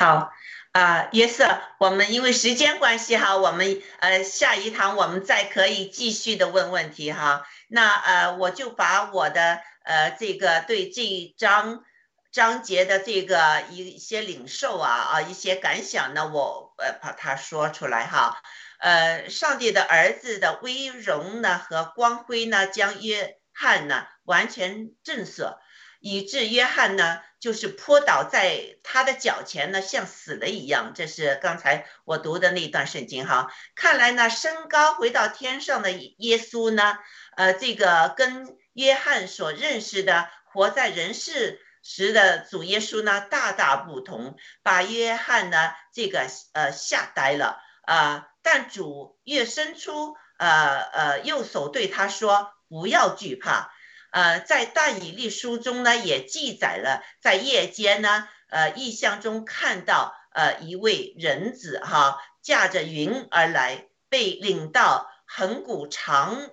[0.01, 0.33] 好
[0.73, 7.47] 啊、约瑟，我们因为时间关系哈，我们呃下一堂我们再可以继续的问问题哈。
[7.69, 11.85] 那呃我就把我的呃这个对这一章
[12.33, 18.41] 章节的这个一些领受啊啊一些感想呢，我呃把它说出来哈。
[18.79, 25.59] 呃，上帝的儿子的威荣呢和光辉呢，将约翰呢完全震慑。
[26.01, 30.93] 以致约翰呢，就是扑倒在他的脚前呢，像死了一样。
[30.95, 33.53] 这是刚才我读的那段圣经哈。
[33.75, 36.99] 看来呢，升高回到天上的耶稣呢，
[37.37, 48.27] 呃，这个跟约翰所认识的活在人世时的主耶稣呢，大大不同，把约翰呢，这个呃吓呆了啊。
[48.43, 53.71] 但主越伸出呃呃右手对他说：“不要惧怕。”
[54.11, 66.51] 呃，在大以利书中呢，也记载了在夜间呢，呃，异象中看到呃一位人子哈，驾着云而来，被领到恒古常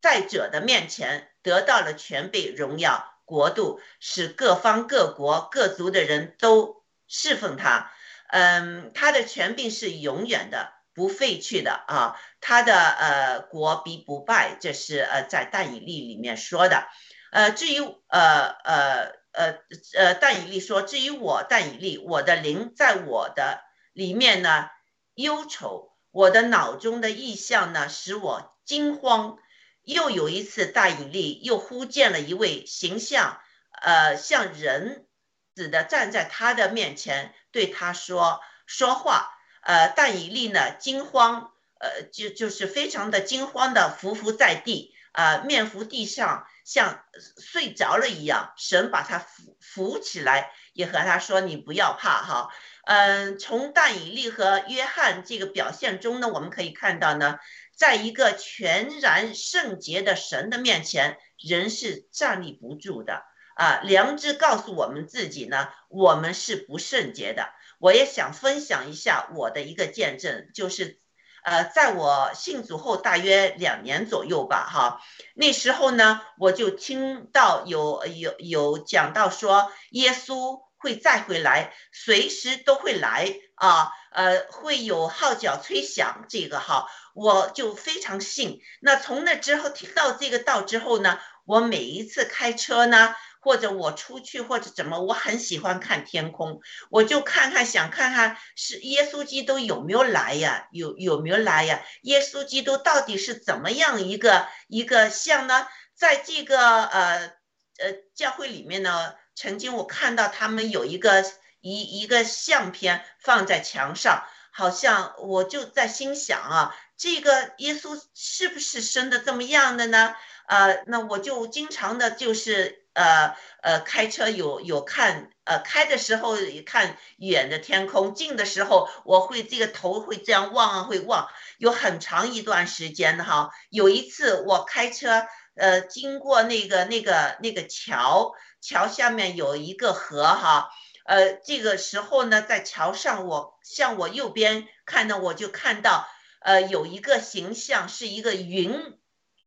[0.00, 7.92] 在者的面前，得到了全备荣耀国度，使各方各国各族的人都侍奉他。
[8.28, 10.72] 嗯，他的权柄是永远的。
[10.96, 16.86] 不废去的啊，他的呃国必不败，这是呃在但以利里面说的，
[17.32, 19.58] 呃至于呃呃呃
[19.96, 23.62] 呃但以利说，至于我但以利，我的灵在我的
[23.94, 24.68] 里面呢
[25.14, 29.38] 忧愁，我的脑中的意象呢使我惊慌。
[29.82, 33.40] 又有一次，但以利又忽见了一位形象，
[33.80, 35.06] 呃像人
[35.54, 39.30] 子的站在他的面前，对他说说话。
[39.66, 41.53] 呃，但以利呢，惊慌，
[41.84, 47.04] 呃，就就是非常的惊慌的伏伏在地，啊，面伏地上，像
[47.38, 48.54] 睡着了一样。
[48.56, 52.48] 神把他扶扶起来，也和他说：“你不要怕，哈。”
[52.86, 57.38] 嗯，从但以利和约翰这个表现中呢，我们可以看到呢，
[57.76, 63.24] 在一个全然圣洁的神的面前，人是站立不住的。
[63.56, 67.50] 啊，良知告诉我们自己呢，我们是不圣洁的。
[67.78, 70.98] 我也想分享一下我的一个见证，就是，
[71.44, 75.02] 呃，在我信主后大约两年左右吧，哈，
[75.34, 88.60] 那时候呢，我就听到有有有讲到说，耶稣会再回来，随时都会来啊，呃，会有号角吹响，这个哈，我就非常信。
[88.80, 93.14] 那从那之后听到这个道之后呢，我每一次开车呢。
[93.44, 100.66] 或者我出去或者怎么，我很喜欢看天空，我就看看想看看是耶稣基督有没有来呀？
[100.72, 101.82] 有有没有来呀？
[102.04, 105.68] 耶稣基督到底是怎么样一个一个像呢？
[105.94, 107.32] 在这个呃
[107.78, 111.22] 呃教会里面呢，曾经我看到他们有一个
[111.60, 120.14] 一一个相片放在墙上，好像我就在心想啊，这个耶稣是不是生的这么样的呢？
[120.48, 122.83] 呃，那我就经常的就是。
[122.94, 133.50] 呃呃，开车有有看，呃，开的时候看远的天空，近的时候我会这个头会这样望啊，会望，有很长一段时间的哈。
[133.68, 135.26] 有一次我开车，
[135.56, 140.70] 呃，经过那个那个那个桥，桥下面有一个河哈，
[141.04, 146.06] 呃，这个时候呢，在桥上我向我右边看呢，我就看到，
[146.40, 148.98] 呃，有一个形象是一个云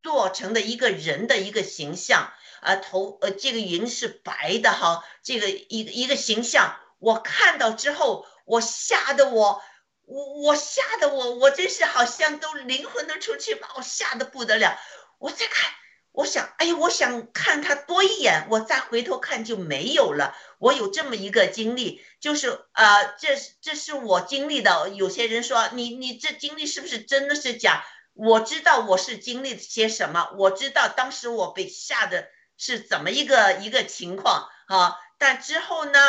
[0.03, 2.33] 做成的一个人的一个形象。
[2.61, 9.61] 啊，头呃，这个云是白的哈，这个一个一个形象，我看到之后，我吓得我，
[10.05, 14.79] 我我吓得我，我真是好像都灵魂都出去把我吓得不得了。
[15.19, 15.71] 我再看，
[16.11, 20.35] 我想，哎呀，我想看他多一眼，我再回头看就没有了。
[20.59, 24.89] 我有这么一个经历，就是呃，这这是我经历的。
[24.89, 27.85] 有些人说，你你这经历是不是真的是假？
[28.13, 32.27] 我知道我是经历些什么，我知道当时我被吓得。
[32.57, 34.97] 是怎么一个一个情况啊？
[35.19, 35.99] 但之后呢，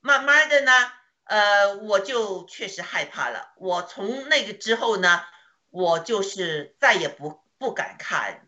[0.00, 0.72] 慢慢的呢，
[1.24, 3.52] 呃，我就确实害怕了。
[3.56, 5.22] 我从那个之后呢，
[5.70, 8.46] 我就是再也不不敢看，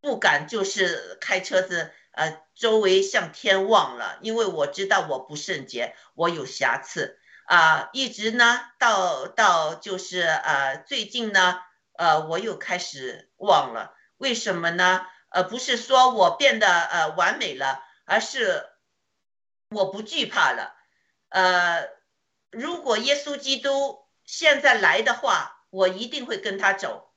[0.00, 7.88] 不敢就是开车子，呃，周围向天望了，因为我知道我不圣洁，我有瑕疵啊。
[7.92, 11.60] 一直呢，到到就是呃，最近呢，
[11.96, 15.06] 呃，我又开始忘了，为什么呢？
[15.30, 18.68] 呃，不是说我变得呃完美了，而是
[19.70, 20.74] 我不惧怕了。
[21.28, 21.88] 呃，
[22.50, 27.12] 如果耶稣基督现在来的话，我一定会跟他走。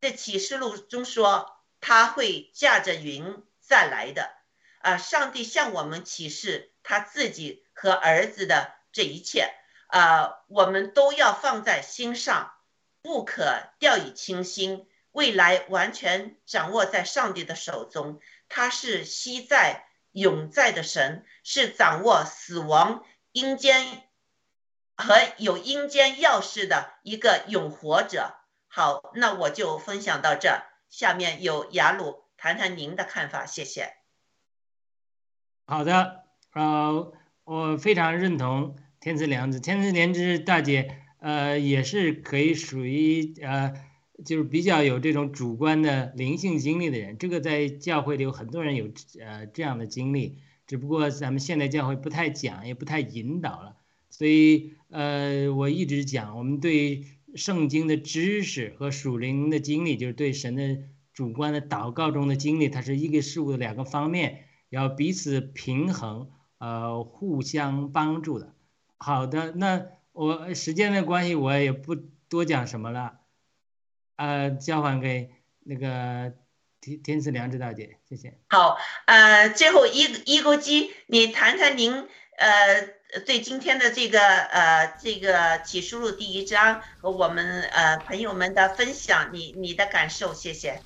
[0.00, 4.30] 在启示录中说他会驾着云再来的。
[4.80, 9.52] 啊，上帝向我们启示他自己和儿子的这一切，
[9.88, 12.54] 啊，我们都要放在心上，
[13.02, 14.88] 不可掉以轻心。
[15.16, 18.20] 未来完全掌握在上帝的手中，
[18.50, 23.02] 他是昔在永在的神，是掌握死亡
[23.32, 24.02] 阴间
[24.94, 28.34] 和有阴间钥匙的一个永活者。
[28.68, 33.94] 好，那我就分享到这，下面有雅鲁谈谈您的看法，谢谢。
[35.64, 37.14] 好的，呃，
[37.44, 43.72] 我非常认同天赐良知，天赐良知大姐，呃，也是可以属于呃，
[44.24, 47.18] 就是比较有这种主观的灵性经历的人。
[47.18, 48.90] 这个在教会里有很多人有
[49.20, 53.76] 呃这样的经历，只不过咱们现代教会不太讲，也不太引导了。
[54.10, 60.78] 所以呃，我一直讲，我们对圣经的知识和属灵的经历，就是对神的
[61.12, 64.44] 主观的祷告中的经历，它是一个事物的两个方面。
[64.68, 66.28] 要彼此平衡，
[66.58, 68.52] 呃，互相帮助的。
[68.98, 73.20] 好的，那我时间的关系，我也不多讲什么了，
[74.16, 75.30] 呃，交还给
[75.60, 76.32] 那个
[76.80, 78.38] 天天赐良知大姐，谢谢。
[78.48, 81.92] 好，呃，最后一一钩机，你谈谈您
[82.38, 90.80] 呃对今天的这个呃这个启示录第一章和我们呃朋友们的分享，你你的感受，谢谢。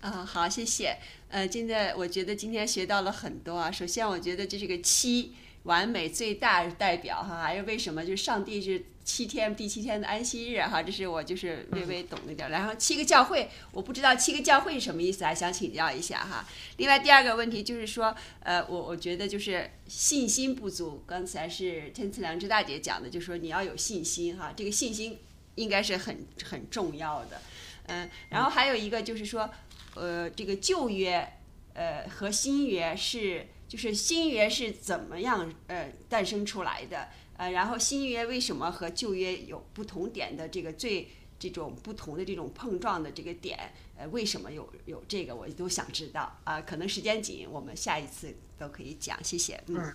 [0.00, 0.96] 啊，好，谢谢。
[1.28, 3.70] 呃，现在我觉得今天学到了很多啊。
[3.70, 5.34] 首先，我觉得这是个七
[5.68, 8.04] 完美最大代表哈，还是为什么？
[8.04, 12.50] 就是上帝是七天第七天的安息日哈，这是我就是略微懂了点。
[12.50, 16.48] 然后七个教会，我不知道七个教会是什么意思，啊想请教一下哈。
[16.78, 21.04] 另外第二个问题就是说，呃，我我觉得就是信心不足。
[21.06, 25.18] 刚才是天赐良知大姐讲的，就是说你要有信心哈，这个信心
[25.54, 27.40] 应该是很很重要的。
[27.86, 29.48] 嗯，然后还有一个就是说。
[29.94, 31.28] 呃，这个旧约，
[31.74, 37.08] 呃和新约是，就是新约是怎么样呃诞生出来的？
[37.36, 41.08] 呃，然后新约为什么和旧约有不同点的这个最
[41.38, 43.72] 这种不同的这种碰撞的这个点？
[43.96, 45.36] 呃，为什么有有这个？
[45.36, 46.60] 我都想知道啊。
[46.62, 49.22] 可能时间紧，我们下一次都可以讲。
[49.22, 49.62] 谢谢。
[49.66, 49.94] 嗯，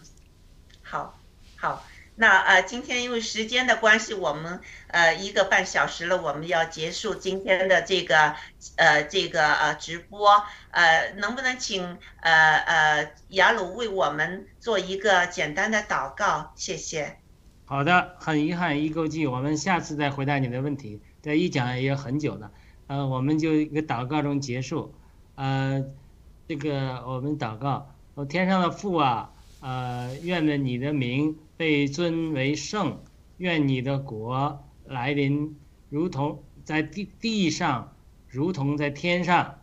[0.81, 1.19] 好，
[1.57, 1.83] 好。
[2.15, 8.35] 那呃，今天因为时间的关系，我们呃一个半小时了，我们要结束今天的这个
[8.75, 16.51] 呃这个呃直播，呃，能不能请呃呃雅鲁为我们做一个简单的祷告？
[16.55, 17.17] 谢谢。
[17.65, 21.01] 好的，很遗憾，一勾记，我们下次再回答你的问题。
[21.23, 22.51] 这一讲也很久了，
[22.87, 24.93] 呃，我们就一个祷告中结束。
[25.35, 25.83] 呃，
[26.47, 29.31] 这个我们祷告，我天上的父啊，
[29.63, 31.37] 呃，愿的你的名。
[31.55, 32.99] 被尊为圣，
[33.37, 35.55] 愿你的国来临，
[35.87, 37.93] 如同在地地上，
[38.27, 39.59] 如同在天上。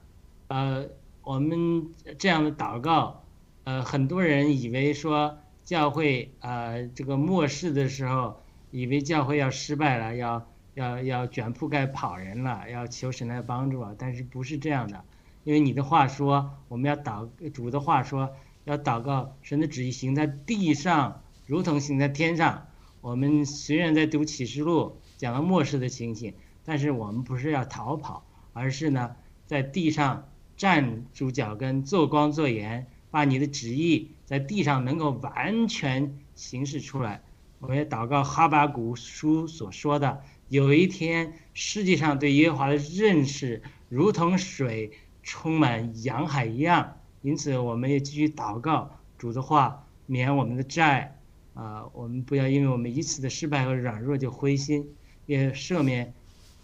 [0.47, 0.87] 呃，
[1.23, 3.25] 我们这样的祷告，
[3.65, 8.41] 呃，很多人以为说教会呃这个末世的时候，
[8.71, 13.95] 以为教会要失败了，要要要卷铺盖跑人了，要求神来帮助啊。
[13.99, 15.05] 但是不是这样的？
[15.45, 18.31] 因为你的话说，我们要祷主的话说，
[18.71, 21.23] 要祷告神的旨意行在地上。
[21.47, 22.69] 如同行在天上，
[23.01, 26.35] 我们虽然在读启示录，讲了末世的情形，
[26.65, 29.17] 但是我们不是要逃跑，而是呢，
[29.47, 37.23] 在地上站住脚跟，做光做盐，把你的旨意在地上能够完全行使出来。
[37.59, 44.93] 我们也祷告哈巴谷书所说的，有一天世界上对耶和华的认识如同水
[45.25, 47.00] 充满洋海一样。
[47.23, 51.17] 因此，我们也继续祷告主的话，免我们的债。
[51.53, 54.95] 啊，我们不要因为我们一次的失败和软弱就灰心，
[55.27, 56.15] 也赦免，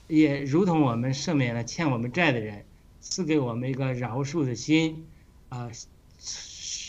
[0.06, 2.64] 也如同我们赦免了欠我们债的人，
[3.00, 5.04] 赐给我们一个饶恕的心，
[5.48, 5.70] 啊，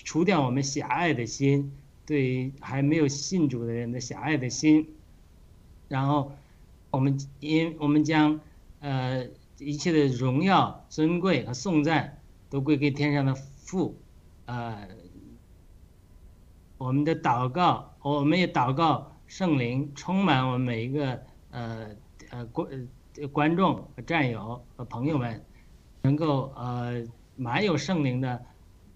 [0.05, 1.73] 除掉我们狭隘的心，
[2.05, 4.87] 对还没有信主的人的狭隘的心，
[5.89, 6.31] 然后
[6.91, 8.39] 我们因我们将
[8.79, 9.27] 呃
[9.57, 12.19] 一切的荣耀、尊贵和颂赞
[12.49, 13.35] 都归给天上的
[13.67, 14.01] 父，
[14.47, 14.87] 呃。
[16.79, 21.19] 我们的祷告，我们也祷告圣灵充满我们每一个
[21.49, 21.87] 呃
[22.29, 22.87] 呃观
[23.31, 25.43] 观众和战友和朋友们，
[26.03, 27.03] 能够呃
[27.35, 28.45] 满有圣灵的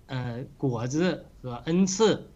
[0.05, 2.29] 呃果子和恩赐。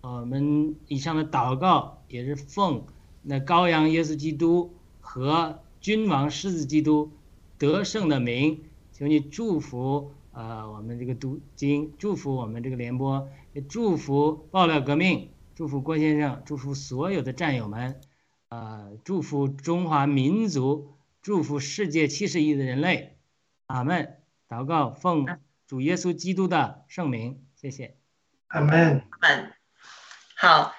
[0.00, 2.84] 我们以上的祷告也是奉
[3.22, 7.12] 那羔羊耶稣基督和君王狮子基督
[7.56, 13.28] 得胜的名，求你祝福呃我们这个读经，祝福我们这个联播。
[13.68, 18.00] 祝福爆料革命，祝福郭先生，祝福所有的战友们，
[18.48, 23.18] 啊，祝福中华民族，祝福世界七十亿的人类，
[23.66, 24.22] 阿门。
[24.48, 25.26] 祷告奉
[25.66, 27.96] 主耶稣基督的圣名，谢谢。
[28.46, 29.02] 阿门。
[29.20, 29.52] 门。
[30.36, 30.72] 好，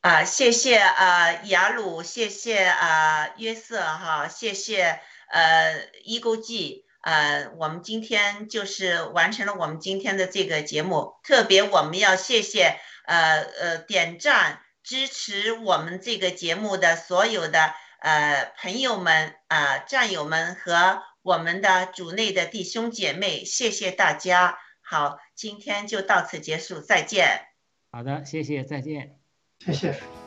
[0.00, 4.98] 啊，谢谢啊雅鲁，谢谢啊约瑟哈，谢谢
[5.28, 6.84] 呃伊勾记。
[7.02, 24.58] 呃，我们今天就是完成了我们今天的这个节目，特别我们要谢谢呃呃点赞支持我们这个节目的所有的呃朋友们啊战友们和我们的组内的弟兄姐妹，谢谢大家。
[24.82, 27.46] 好，今天就到此结束，再见。
[27.92, 29.18] 好的，谢谢，再见。
[29.64, 30.19] 谢谢。